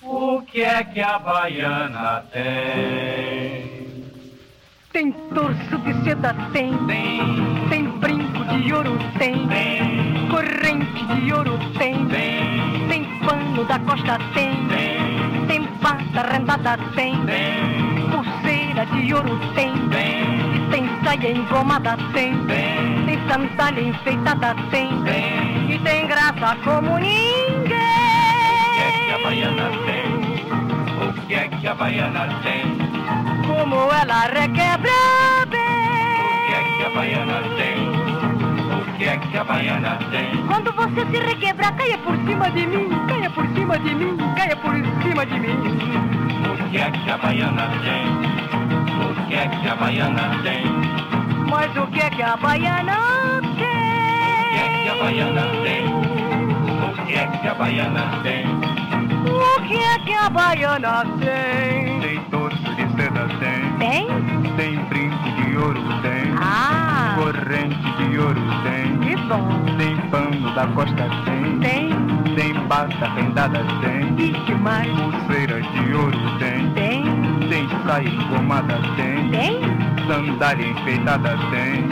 [0.04, 3.81] O que é que a baiana tem?
[4.94, 6.78] Tem torso de seda, tem.
[6.86, 7.22] Tem.
[7.70, 9.48] Tem brinco de ouro, tem.
[9.48, 10.28] Tem.
[10.28, 12.06] Corrente de ouro, tem.
[12.08, 12.88] Tem.
[12.90, 14.52] Tem pano da costa, tem.
[14.68, 15.48] Tem.
[15.48, 17.16] Tem pata rendada, tem.
[17.26, 18.10] Tem.
[18.12, 19.72] Pulseira de ouro, tem.
[19.88, 20.70] Tem.
[20.70, 22.36] Tem saia engomada, tem.
[22.48, 23.06] Tem.
[23.06, 24.90] Tem sandália enfeitada, tem.
[25.04, 25.72] Tem.
[25.74, 27.78] E tem graça como ninguém.
[28.60, 31.08] O que é que a baiana tem?
[31.08, 32.91] O que é que a baiana tem?
[33.52, 34.92] Como ela requebra
[35.42, 35.60] O bem.
[36.48, 37.78] que é que a baiana tem?
[38.80, 40.46] O que é que a baiana tem?
[40.48, 44.56] Quando você se requebrar, caia por cima de mim, caia por cima de mim, caia
[44.56, 45.58] por cima de mim.
[46.50, 48.06] O que é que a baiana tem?
[49.02, 50.64] O que é que a baiana tem?
[51.50, 52.98] Mas o que é que a baiana
[53.38, 55.04] O que é que a tem?
[55.04, 55.86] baiana tem?
[56.82, 58.46] O que é que a baiana tem?
[59.28, 62.02] O que é que a baiana tem?
[63.82, 64.08] Tem.
[64.08, 64.54] Tem?
[64.56, 66.34] Tem brinco de ouro, tem.
[66.39, 68.98] Ah, Corrente de ouro, tem.
[69.00, 69.48] que bom.
[69.78, 71.60] Tem pano da costa, tem.
[71.60, 72.36] Tem?
[72.36, 74.15] Tem bata rendada, tem.
[74.17, 74.88] E que mais?
[74.91, 76.70] Pulseira de ouro, tem.
[76.72, 77.04] Tem?
[77.50, 79.30] Tem saia engomada, tem.
[79.32, 79.60] Tem?
[80.08, 81.88] Sandália enfeitada, tem.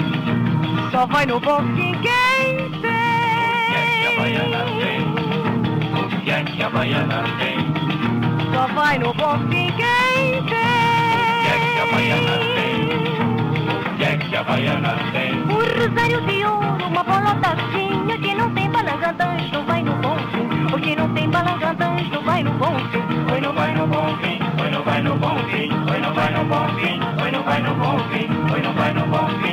[0.92, 4.80] Só vai no bom fim quem O que é que a baiana tem.
[4.80, 5.02] tem?
[5.94, 7.58] O que é que a baiana tem?
[8.54, 10.89] Só vai no bom fim quem O
[11.80, 12.76] que a baiana tem.
[13.94, 15.32] O que é que a baiana tem?
[15.44, 20.76] O rosário de ouro, uma bolotazinha que não tem balangandãs, não vai no bom fim.
[20.76, 23.32] O que não tem balangandãs, não vai no bom fim.
[23.32, 26.34] Oi, não vai no bom fim, oi, não vai no bom fim, oi, não vai
[26.34, 29.49] no bom fim, oi, não vai no bom fim, oi, não vai no bom fim,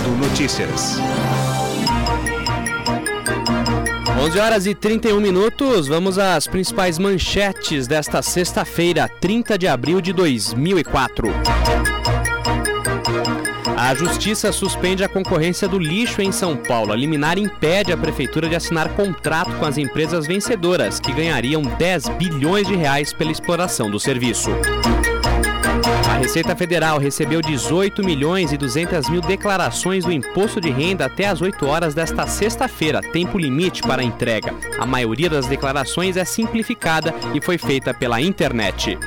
[0.00, 0.98] Eldorado Notícias.
[4.18, 10.12] 11 horas e 31 minutos, vamos às principais manchetes desta sexta-feira, 30 de abril de
[10.12, 11.28] 2004.
[13.76, 16.92] A Justiça suspende a concorrência do lixo em São Paulo.
[16.92, 22.08] A liminar impede a Prefeitura de assinar contrato com as empresas vencedoras, que ganhariam 10
[22.10, 24.50] bilhões de reais pela exploração do serviço.
[26.20, 31.40] Receita Federal recebeu 18 milhões e 200 mil declarações do imposto de renda até às
[31.40, 34.54] 8 horas desta sexta-feira, tempo limite para a entrega.
[34.78, 38.98] A maioria das declarações é simplificada e foi feita pela internet.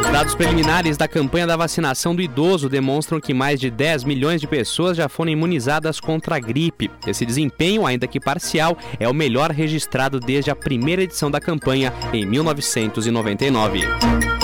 [0.00, 4.40] Os dados preliminares da campanha da vacinação do idoso demonstram que mais de 10 milhões
[4.40, 6.90] de pessoas já foram imunizadas contra a gripe.
[7.06, 11.94] Esse desempenho, ainda que parcial, é o melhor registrado desde a primeira edição da campanha
[12.12, 14.41] em 1999.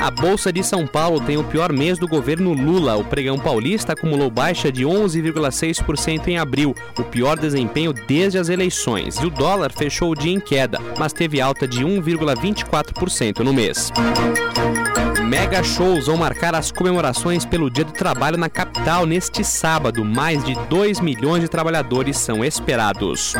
[0.00, 2.96] A Bolsa de São Paulo tem o pior mês do governo Lula.
[2.96, 9.16] O pregão paulista acumulou baixa de 11,6% em abril, o pior desempenho desde as eleições.
[9.16, 13.92] E o dólar fechou o dia em queda, mas teve alta de 1,24% no mês.
[15.28, 20.02] Mega shows vão marcar as comemorações pelo Dia do Trabalho na capital neste sábado.
[20.02, 23.34] Mais de 2 milhões de trabalhadores são esperados.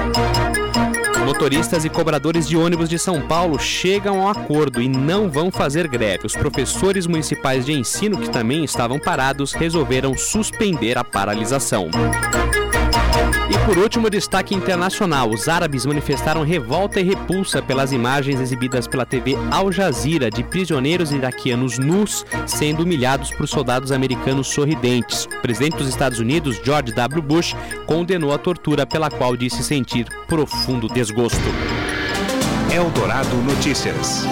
[1.29, 5.87] Motoristas e cobradores de ônibus de São Paulo chegam ao acordo e não vão fazer
[5.87, 6.25] greve.
[6.25, 11.91] Os professores municipais de ensino, que também estavam parados, resolveram suspender a paralisação.
[13.69, 19.37] Por último, destaque internacional: os árabes manifestaram revolta e repulsa pelas imagens exibidas pela TV
[19.51, 25.27] Al Jazeera de prisioneiros iraquianos nus sendo humilhados por soldados americanos sorridentes.
[25.27, 27.21] O presidente dos Estados Unidos, George W.
[27.21, 27.55] Bush,
[27.85, 31.39] condenou a tortura pela qual disse sentir profundo desgosto.
[32.75, 34.25] Eldorado Notícias.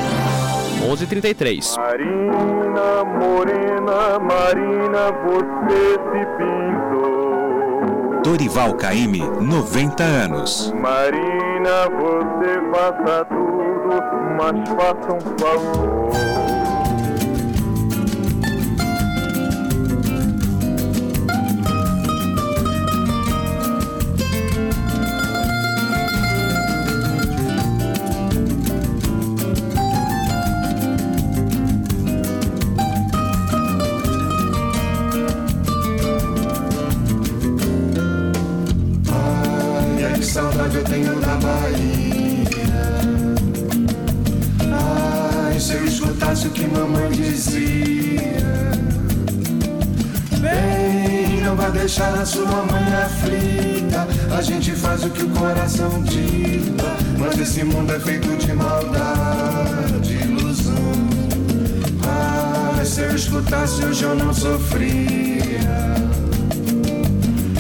[0.81, 1.77] 11:33.
[1.77, 6.96] Marina, morena, Marina, você se pintou.
[8.27, 10.73] Dorival Caymmi, 90 anos.
[10.73, 14.03] Marina, você faça tudo,
[14.37, 15.96] mas faça um favor.
[63.77, 65.61] Escutasse hoje eu não sofria.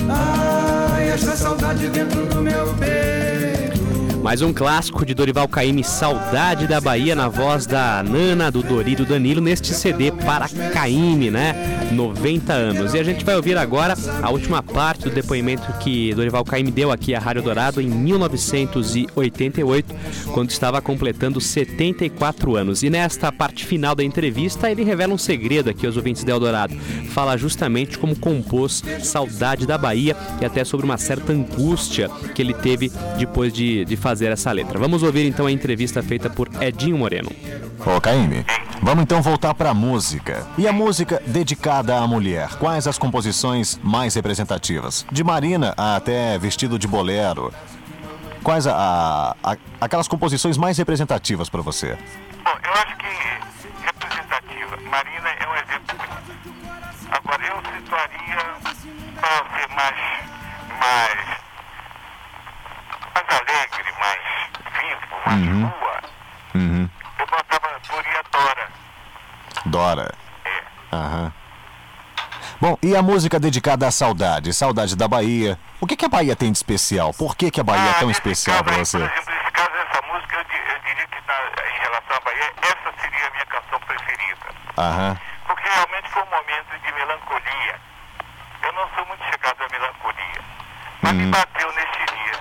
[0.09, 3.77] Ai, essa saudade dentro do meu peito.
[4.23, 8.97] Mais um clássico de Dorival Caymmi, Saudade da Bahia, na voz da Nana, do Dori
[8.97, 11.55] do Danilo, neste CD para Caymmi, né?
[11.93, 12.93] 90 anos.
[12.95, 16.91] E a gente vai ouvir agora a última parte do depoimento que Dorival Caymmi deu
[16.91, 19.95] aqui à Rádio Dourado em 1988,
[20.37, 22.83] quando estava completando 74 anos.
[22.83, 26.77] E nesta parte final da entrevista, ele revela um segredo aqui aos ouvintes de Eldorado.
[27.09, 32.53] Fala justamente como compôs Saudade da Bahia e até sobre uma certa angústia que ele
[32.53, 34.79] teve depois de, de fazer essa letra.
[34.79, 37.33] Vamos ouvir então a entrevista feita por Edinho Moreno.
[37.87, 38.45] Ô, Caíme,
[38.83, 40.47] vamos então voltar pra música.
[40.59, 42.59] E a música dedicada à mulher?
[42.59, 45.07] Quais as composições mais representativas?
[45.11, 47.51] De Marina até Vestido de Bolero.
[48.47, 51.99] Quais a, a- aquelas composições mais representativas pra você?
[52.45, 53.07] Bom, eu acho que
[53.85, 54.77] representativa.
[54.89, 55.99] Marina é um exemplo.
[57.11, 58.37] Agora, eu situaria
[59.21, 59.97] para ser mais,
[60.79, 61.39] mais,
[63.15, 64.23] mais alegre, mais
[64.79, 66.01] vivo, mais rua.
[66.55, 66.89] Uhum.
[67.19, 68.69] Eu botava, poria Dora.
[69.67, 70.15] Dora.
[70.45, 70.63] É.
[70.95, 71.33] Aham.
[72.61, 74.53] Bom, e a música dedicada à saudade?
[74.55, 75.59] Saudade da Bahia.
[75.81, 77.13] O que, que a Bahia tem de especial?
[77.13, 78.99] Por que, que a Bahia é tão nesse especial caso pra aí, você?
[78.99, 82.53] Por exemplo, nesse caso, essa música, eu, eu diria que na- em relação à Bahia,
[82.63, 84.47] essa seria a minha canção preferida.
[84.79, 85.19] Aham.
[85.47, 87.81] Porque realmente foi um momento de melancolia.
[88.63, 90.41] Eu não sou muito chegado à melancolia.
[91.03, 92.41] Mas me bateu neste dia.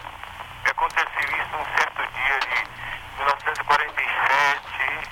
[0.71, 2.55] Aconteceu isso um certo dia de
[3.19, 5.09] 1947,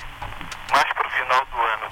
[0.71, 1.87] mais para o final do ano.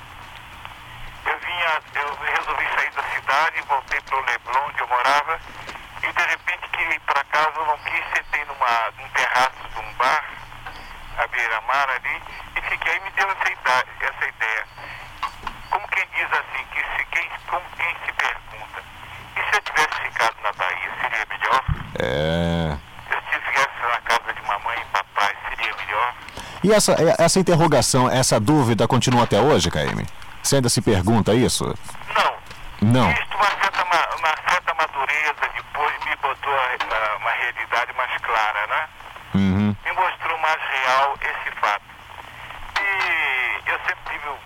[1.26, 5.40] Eu vinha, eu resolvi sair da cidade, voltei para o Leblon, onde eu morava,
[6.04, 9.80] e de repente queria ir para casa, eu não quis, sentei numa, num terraço de
[9.80, 10.26] um bar,
[11.18, 12.22] à beira-mar ali,
[12.58, 14.68] e fiquei, aí me deu essa ideia, essa ideia.
[15.70, 18.84] Como quem diz assim, que se quem, como quem se pergunta,
[19.38, 21.64] e se eu tivesse ficado na Bahia, seria melhor?
[22.00, 22.78] É.
[23.08, 26.14] Se eu estivesse na casa de mamãe e papai, seria melhor?
[26.64, 30.06] E essa, essa interrogação, essa dúvida continua até hoje, Caíme?
[30.44, 31.74] Você ainda se pergunta isso?
[32.92, 33.10] Não.
[33.12, 38.68] Isto, uma certa, ma- uma certa madureza depois me botou a, uma realidade mais clara,
[38.68, 38.90] né?
[39.36, 39.76] Uhum.
[39.86, 41.86] Me mostrou mais real esse fato.
[42.82, 44.40] E eu sempre tive o-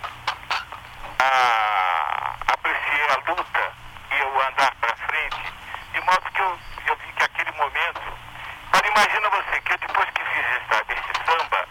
[1.18, 3.72] a, apreciei a luta
[4.12, 5.52] e eu andar para frente,
[5.92, 8.00] de modo que eu, eu vi que aquele momento.
[8.72, 11.66] Agora imagina você que eu, depois que fiz essa, esse samba,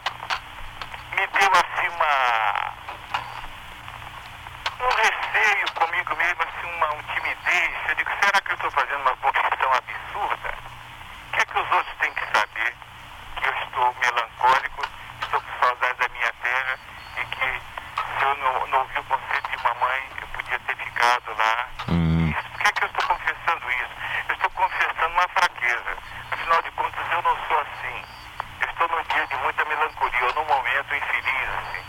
[1.11, 2.75] me deu assim uma
[4.77, 6.87] um receio comigo mesmo, assim, uma,
[7.55, 7.89] timidez.
[7.89, 10.53] Eu digo, será que eu estou fazendo uma confissão absurda?
[11.27, 12.75] O que é que os outros têm que saber?
[13.35, 14.81] Que eu estou melancólico,
[15.21, 16.79] estou com saudade da minha terra
[17.17, 17.61] e que
[18.17, 21.67] se eu não, não ouvi o conselho de mamãe, eu podia ter ficado lá.
[21.87, 23.95] Isso, por que é que eu estou confessando isso?
[24.29, 25.97] Eu estou confessando uma fraqueza.
[26.31, 28.05] Afinal de contas, eu não sou assim.
[28.61, 31.85] Eu estou num dia de muita melancolia, ou num momento infeliz, assim.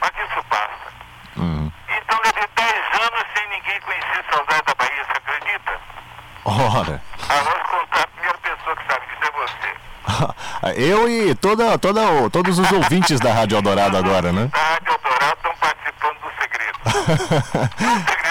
[0.00, 0.92] Mas isso passa.
[1.36, 1.72] Uhum.
[1.88, 5.80] Então levei 10 anos sem ninguém conhecer Saudade da Bahia, você acredita?
[6.44, 7.02] Ora.
[7.28, 10.83] Agora vou contar a primeira pessoa que sabe disso é você.
[10.94, 14.48] Eu e toda, toda, todos os ouvintes da Rádio Eldorado agora, né?
[14.52, 18.14] Da Rádio Eldorado estão participando do segredo.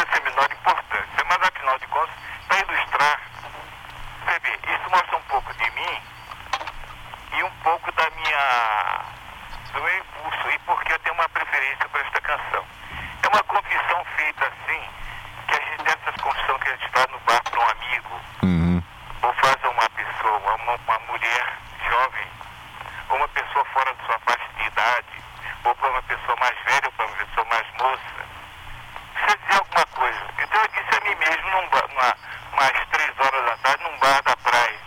[27.04, 28.02] somos, eu sou mais moça.
[29.14, 30.20] Precisa dizer alguma coisa.
[30.42, 32.16] Então eu disse a mim mesmo, num bar, uma,
[32.54, 34.80] umas três horas da tarde, num bar da praia.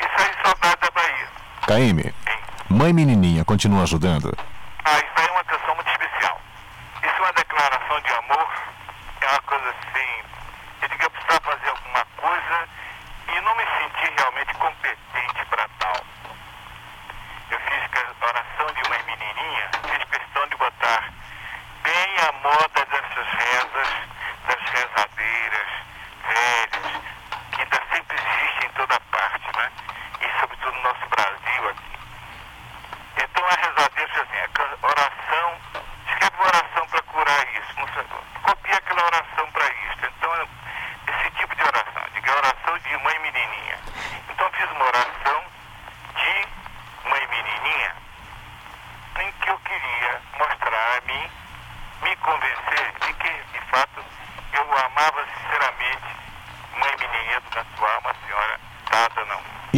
[0.00, 1.28] Isso aí saudade da Bahia.
[1.66, 2.14] Caíme,
[2.68, 4.36] mãe menininha continua ajudando.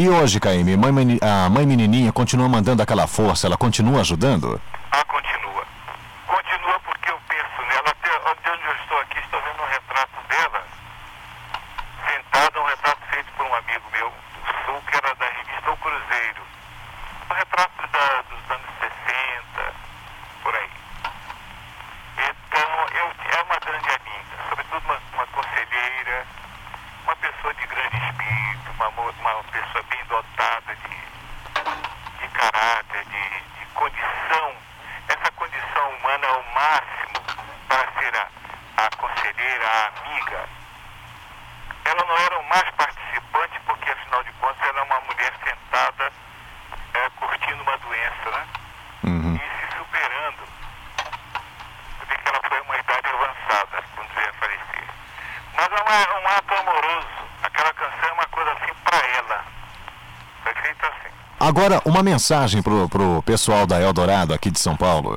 [0.04, 0.74] E hoje, Caíme,
[1.22, 4.60] a mãe menininha continua mandando aquela força, ela continua ajudando?
[61.56, 65.16] Agora, uma mensagem pro, pro pessoal da Eldorado aqui de São Paulo.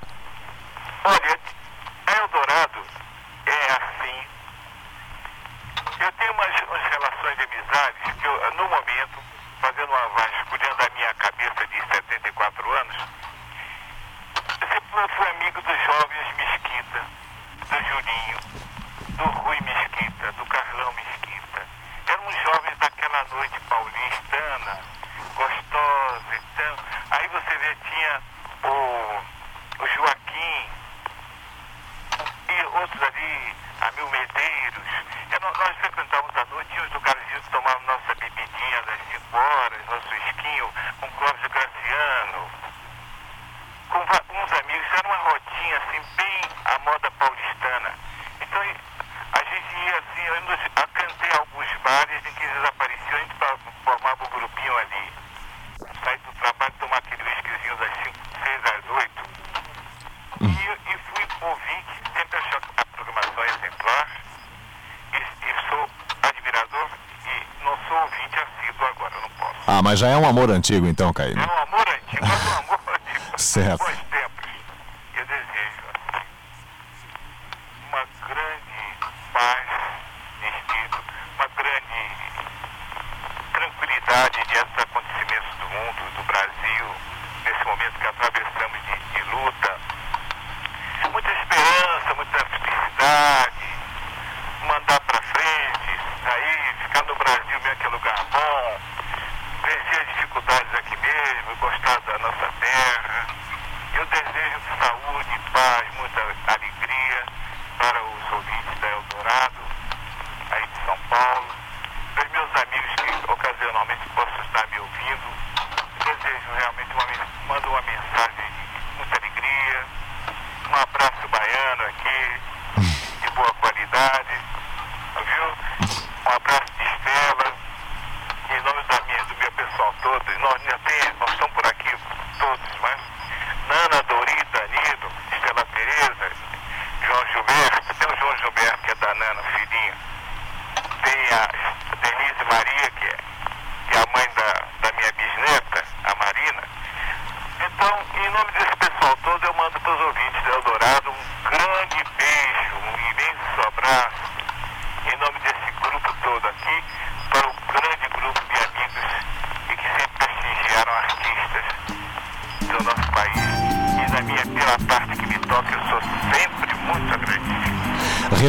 [69.88, 71.40] mas já é um amor antigo então, Caíne.
[71.40, 73.38] É um amor antigo, é um amor antigo.
[73.38, 73.86] certo.
[73.86, 74.07] Pois.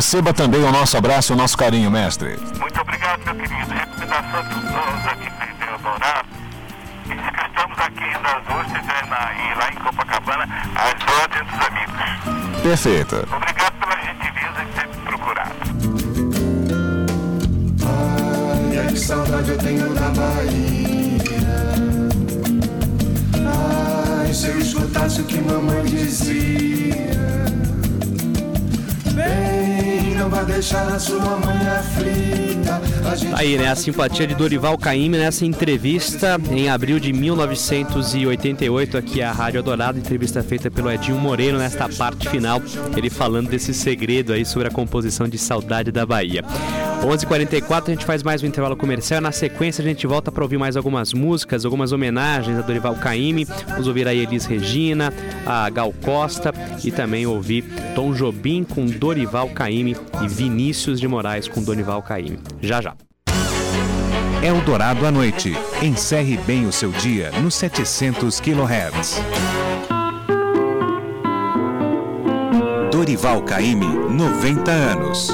[0.09, 2.38] Receba também o nosso abraço e o nosso carinho, mestre.
[2.59, 3.74] Muito obrigado, meu querido.
[3.74, 6.28] Recomendação dos todos aqui de Eldorado.
[7.04, 8.68] E estamos aqui nas ruas,
[9.11, 12.62] lá em Copacabana, às ordens dos amigos.
[12.62, 13.16] Perfeito.
[13.16, 13.47] Obrigado.
[33.39, 33.68] Aí, né?
[33.68, 39.97] A simpatia de Dorival Caymmi nessa entrevista em abril de 1988 aqui à Rádio Dourado,
[39.97, 42.61] entrevista feita pelo Edinho Moreno nesta parte final,
[42.97, 46.43] ele falando desse segredo aí sobre a composição de Saudade da Bahia.
[47.03, 49.20] 11h44, a gente faz mais um intervalo comercial.
[49.20, 53.45] Na sequência, a gente volta para ouvir mais algumas músicas, algumas homenagens a Dorival Caymmi.
[53.68, 55.12] Vamos ouvir a Elis Regina,
[55.47, 57.64] a Gal Costa e também ouvir
[57.95, 62.41] Tom Jobim com Dorival Caymmi e Vinícius de Moraes com Dorival Caymmi.
[62.61, 63.07] Já já.
[64.43, 65.53] Eldorado à noite.
[65.82, 69.20] Encerre bem o seu dia no 700 kHz.
[72.93, 75.28] Dorival Caymmi, 90 anos.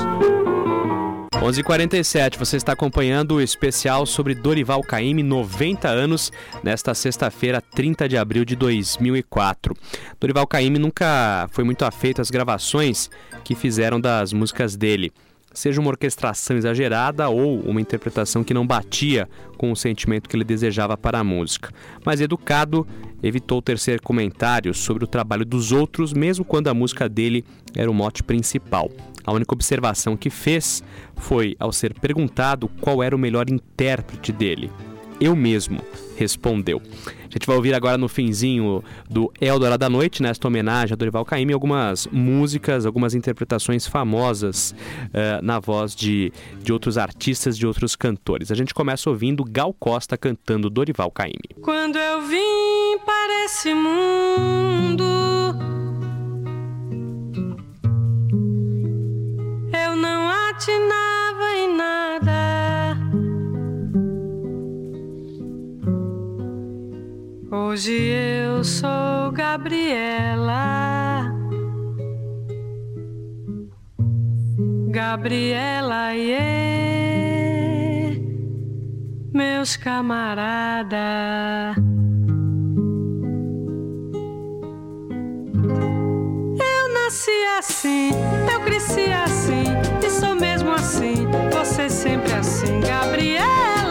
[1.34, 6.32] 11h47, você está acompanhando o especial sobre Dorival Caymmi, 90 anos,
[6.62, 9.76] nesta sexta-feira, 30 de abril de 2004.
[10.18, 13.10] Dorival Caymmi nunca foi muito afeito às gravações
[13.44, 15.12] que fizeram das músicas dele.
[15.54, 20.44] Seja uma orquestração exagerada ou uma interpretação que não batia com o sentimento que ele
[20.44, 21.72] desejava para a música.
[22.04, 22.86] Mas educado,
[23.22, 27.44] evitou tecer comentários sobre o trabalho dos outros, mesmo quando a música dele
[27.74, 28.90] era o mote principal.
[29.24, 30.82] A única observação que fez
[31.16, 34.70] foi ao ser perguntado qual era o melhor intérprete dele.
[35.20, 35.80] Eu mesmo,
[36.16, 36.80] respondeu.
[37.34, 41.24] A gente vai ouvir agora no finzinho do Eldorado da Noite, nesta homenagem a Dorival
[41.24, 44.74] Caymmi, algumas músicas, algumas interpretações famosas
[45.12, 48.52] eh, na voz de, de outros artistas, de outros cantores.
[48.52, 51.60] A gente começa ouvindo Gal Costa cantando Dorival Caymmi.
[51.60, 55.04] Quando eu vim para esse mundo,
[59.72, 62.33] eu não atinava em nada.
[67.56, 71.32] Hoje eu sou Gabriela.
[74.90, 76.34] Gabriela, e
[79.32, 80.96] meus camarada.
[86.58, 88.10] Eu nasci assim,
[88.52, 89.62] eu cresci assim,
[90.04, 93.83] e sou mesmo assim, você sempre assim, Gabriela.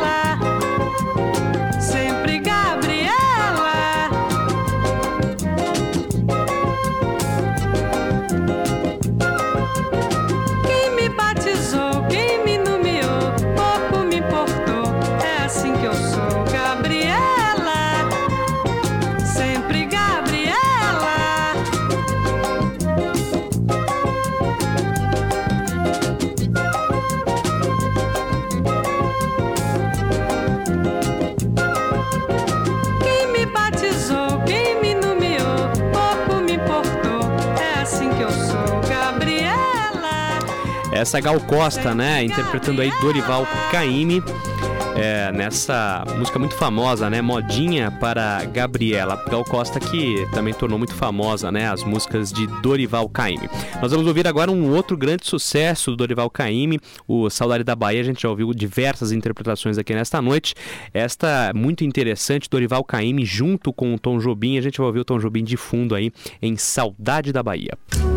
[41.17, 42.23] É Gal Costa, né?
[42.23, 44.23] Interpretando aí Dorival Caymmi.
[44.95, 47.21] é, nessa música muito famosa, né?
[47.21, 49.21] Modinha para Gabriela.
[49.29, 51.69] Gal Costa que também tornou muito famosa, né?
[51.69, 53.49] As músicas de Dorival Caymmi.
[53.81, 58.01] Nós vamos ouvir agora um outro grande sucesso do Dorival Caymmi, o Saudade da Bahia.
[58.01, 60.55] A gente já ouviu diversas interpretações aqui nesta noite.
[60.93, 64.57] Esta muito interessante, Dorival Caymmi junto com o Tom Jobim.
[64.57, 66.11] A gente vai ouvir o Tom Jobim de fundo aí
[66.41, 67.77] em Saudade da Bahia.
[67.91, 68.12] Ai,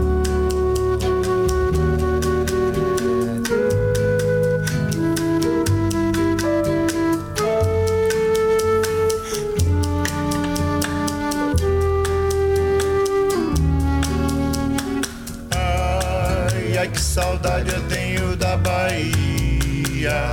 [17.46, 20.30] saudade eu tenho da Bahia.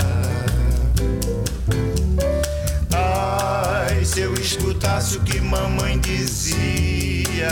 [2.91, 7.49] Ai, se eu escutasse o que mamãe dizia.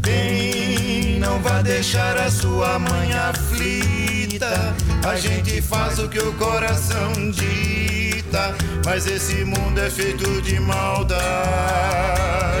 [0.00, 4.74] Bem, não vá deixar a sua mãe aflita.
[5.08, 8.54] A gente faz o que o coração dita.
[8.84, 12.51] Mas esse mundo é feito de maldade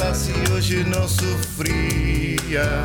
[0.00, 2.84] escutasse hoje não sofria.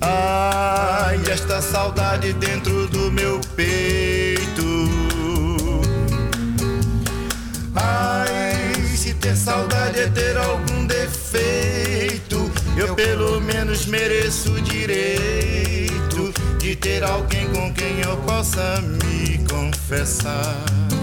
[0.00, 4.88] Ai, esta saudade dentro do meu peito.
[7.74, 16.74] Ai, se ter saudade é ter algum defeito, eu pelo menos mereço o direito de
[16.74, 20.95] ter alguém com quem eu possa me confessar.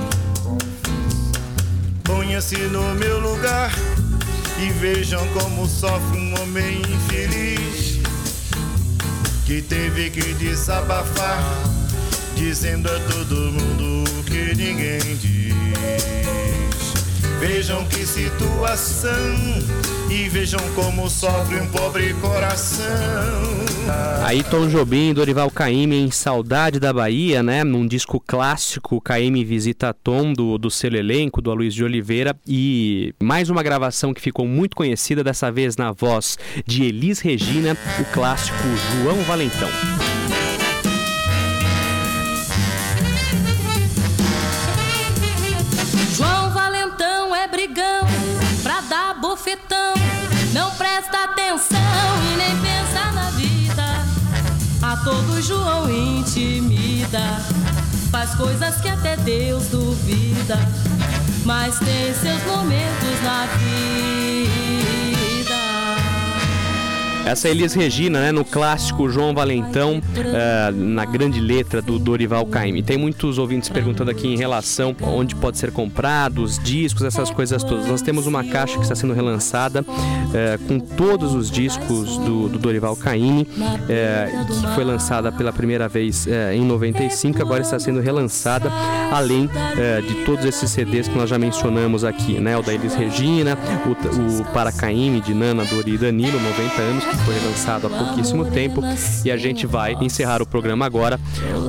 [2.14, 3.72] Ponha-se no meu lugar
[4.62, 8.00] e vejam como sofre um homem infeliz
[9.48, 11.44] que teve que desabafar,
[12.36, 16.33] dizendo a todo mundo o que ninguém diz.
[17.46, 19.12] Vejam que situação
[20.10, 22.86] e vejam como sofre um pobre coração.
[24.24, 27.66] Aí Tom Jobim Dorival Caymmi em Saudade da Bahia, né?
[27.66, 33.14] Num disco clássico, Caymmi visita Tom do, do selo elenco, do Aloysio de Oliveira e
[33.22, 38.06] mais uma gravação que ficou muito conhecida, dessa vez na voz de Elis Regina, o
[38.14, 38.64] clássico
[39.04, 39.70] João Valentão.
[51.56, 53.84] E nem pensa na vida.
[54.82, 57.40] A todo João intimida.
[58.10, 60.58] Faz coisas que até Deus duvida.
[61.46, 65.03] Mas tem seus momentos na vida.
[67.26, 72.46] Essa é Elis Regina, né, no clássico João Valentão, eh, na grande letra do Dorival
[72.46, 72.84] Caymmi.
[72.84, 77.64] Tem muitos ouvintes perguntando aqui em relação onde pode ser comprado, os discos, essas coisas
[77.64, 77.88] todas.
[77.88, 79.86] Nós temos uma caixa que está sendo relançada
[80.34, 83.48] eh, com todos os discos do, do Dorival Caymmi,
[83.88, 88.70] eh, que foi lançada pela primeira vez em 95, agora está sendo relançada,
[89.12, 89.50] além
[90.08, 94.42] de todos esses CDs que nós já mencionamos aqui, né, o da Elis Regina, o,
[94.42, 98.82] o Para Caymmi, de Nana, Dori e Danilo, 90 anos, foi lançado há pouquíssimo tempo.
[99.24, 101.20] E a gente vai encerrar o programa agora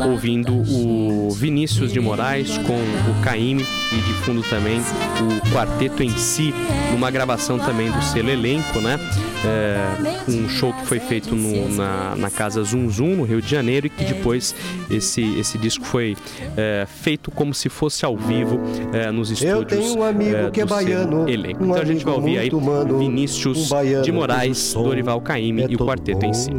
[0.07, 6.11] ouvindo o Vinícius de Moraes com o Caíme e de fundo também o quarteto em
[6.17, 6.55] si,
[6.91, 8.99] numa gravação também do selo elenco, né?
[9.47, 13.51] É, um show que foi feito no- na, na casa Zum Zum, no Rio de
[13.51, 14.55] Janeiro, e que depois
[14.91, 16.17] esse, esse disco foi
[16.57, 18.59] é, feito como se fosse ao vivo
[18.93, 19.59] é, nos estúdios.
[19.59, 21.63] Eu tenho um amigo é, que é baiano, Elenco.
[21.63, 25.21] um Então a gente vai ouvir aí humano, Vinícius um baiano de Moraes, som Dorival
[25.21, 26.51] Caymmi é e o quarteto em si.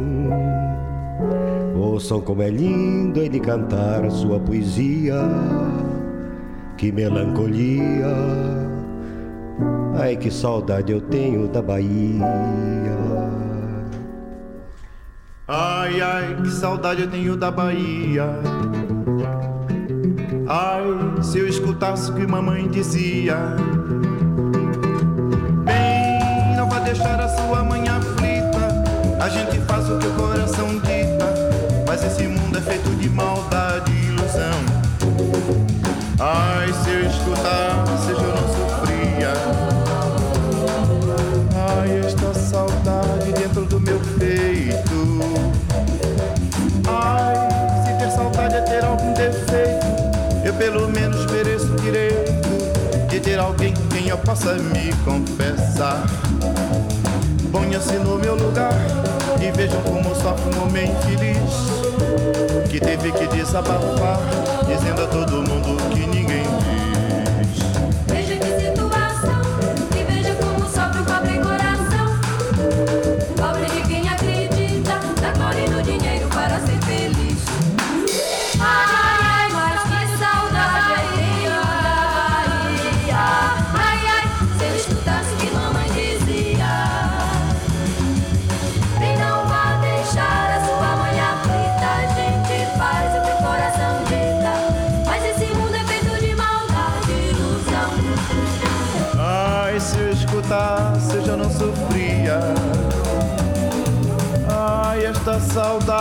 [1.74, 5.16] Ouçam como é lindo ele cantar sua poesia.
[6.76, 8.06] Que melancolia.
[9.98, 12.26] Ai, que saudade eu tenho da Bahia.
[15.48, 18.26] Ai, ai, que saudade eu tenho da Bahia.
[20.46, 23.36] Ai, se eu escutasse o que mamãe dizia.
[25.64, 28.84] Bem, não vai deixar a sua mãe aflita.
[29.18, 31.34] A gente faz o que o coração dita.
[31.86, 34.60] Mas esse mundo é feito de maldade e ilusão.
[36.20, 37.75] Ai, se eu escutasse,
[54.16, 56.06] eu possa me confessar.
[57.52, 58.72] Ponha-se no meu lugar
[59.40, 64.18] e vejam como sofre um homem feliz que teve que desabafar,
[64.66, 66.95] dizendo a todo mundo que ninguém diz.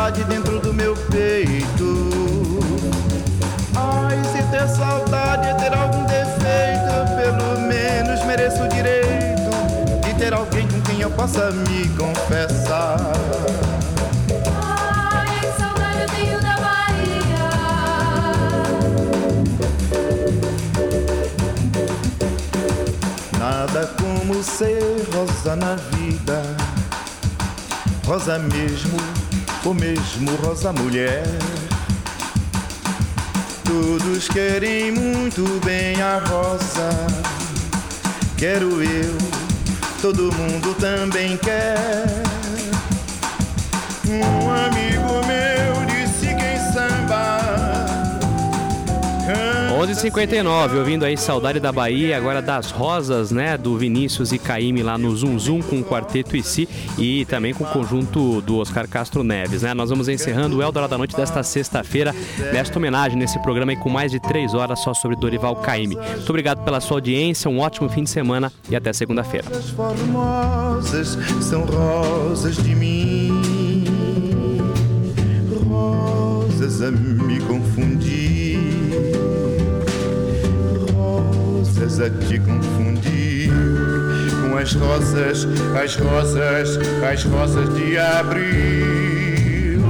[0.05, 2.09] Saudade dentro do meu peito.
[3.75, 9.49] Ai, se ter saudade é ter algum defeito, eu pelo menos mereço o direito
[10.03, 12.97] de ter alguém com quem eu possa me confessar.
[14.61, 17.49] Ai, que saudade eu tenho da Bahia.
[23.39, 24.83] Nada como ser
[25.15, 26.43] rosa na vida.
[28.05, 28.99] Rosa mesmo,
[29.66, 31.24] ou mesmo rosa mulher.
[33.63, 36.89] Todos querem muito bem a rosa.
[38.38, 39.18] Quero eu,
[40.01, 42.05] todo mundo também quer.
[44.07, 44.84] Um amigo
[49.86, 53.55] 11h59, ouvindo aí Saudade da Bahia, agora das Rosas, né?
[53.55, 56.67] Do Vinícius e Caíme lá no Zum Zum com o Quarteto IC
[56.97, 59.75] e também com o conjunto do Oscar Castro Neves, né?
[59.75, 62.15] Nós vamos encerrando o Eldorado da Noite desta sexta-feira,
[62.51, 65.95] nesta homenagem nesse programa aí com mais de três horas só sobre Dorival Caíme.
[65.95, 69.45] Muito obrigado pela sua audiência, um ótimo fim de semana e até segunda-feira.
[71.41, 73.86] são rosas de mim,
[75.69, 77.94] rosas a me confundir,
[81.86, 83.51] rosas a te confundir
[84.41, 85.47] com as rosas,
[85.81, 89.83] as rosas, as rosas de abril.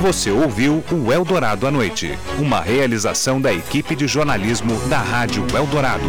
[0.00, 6.04] Você ouviu o Eldorado à Noite, uma realização da equipe de jornalismo da Rádio Eldorado.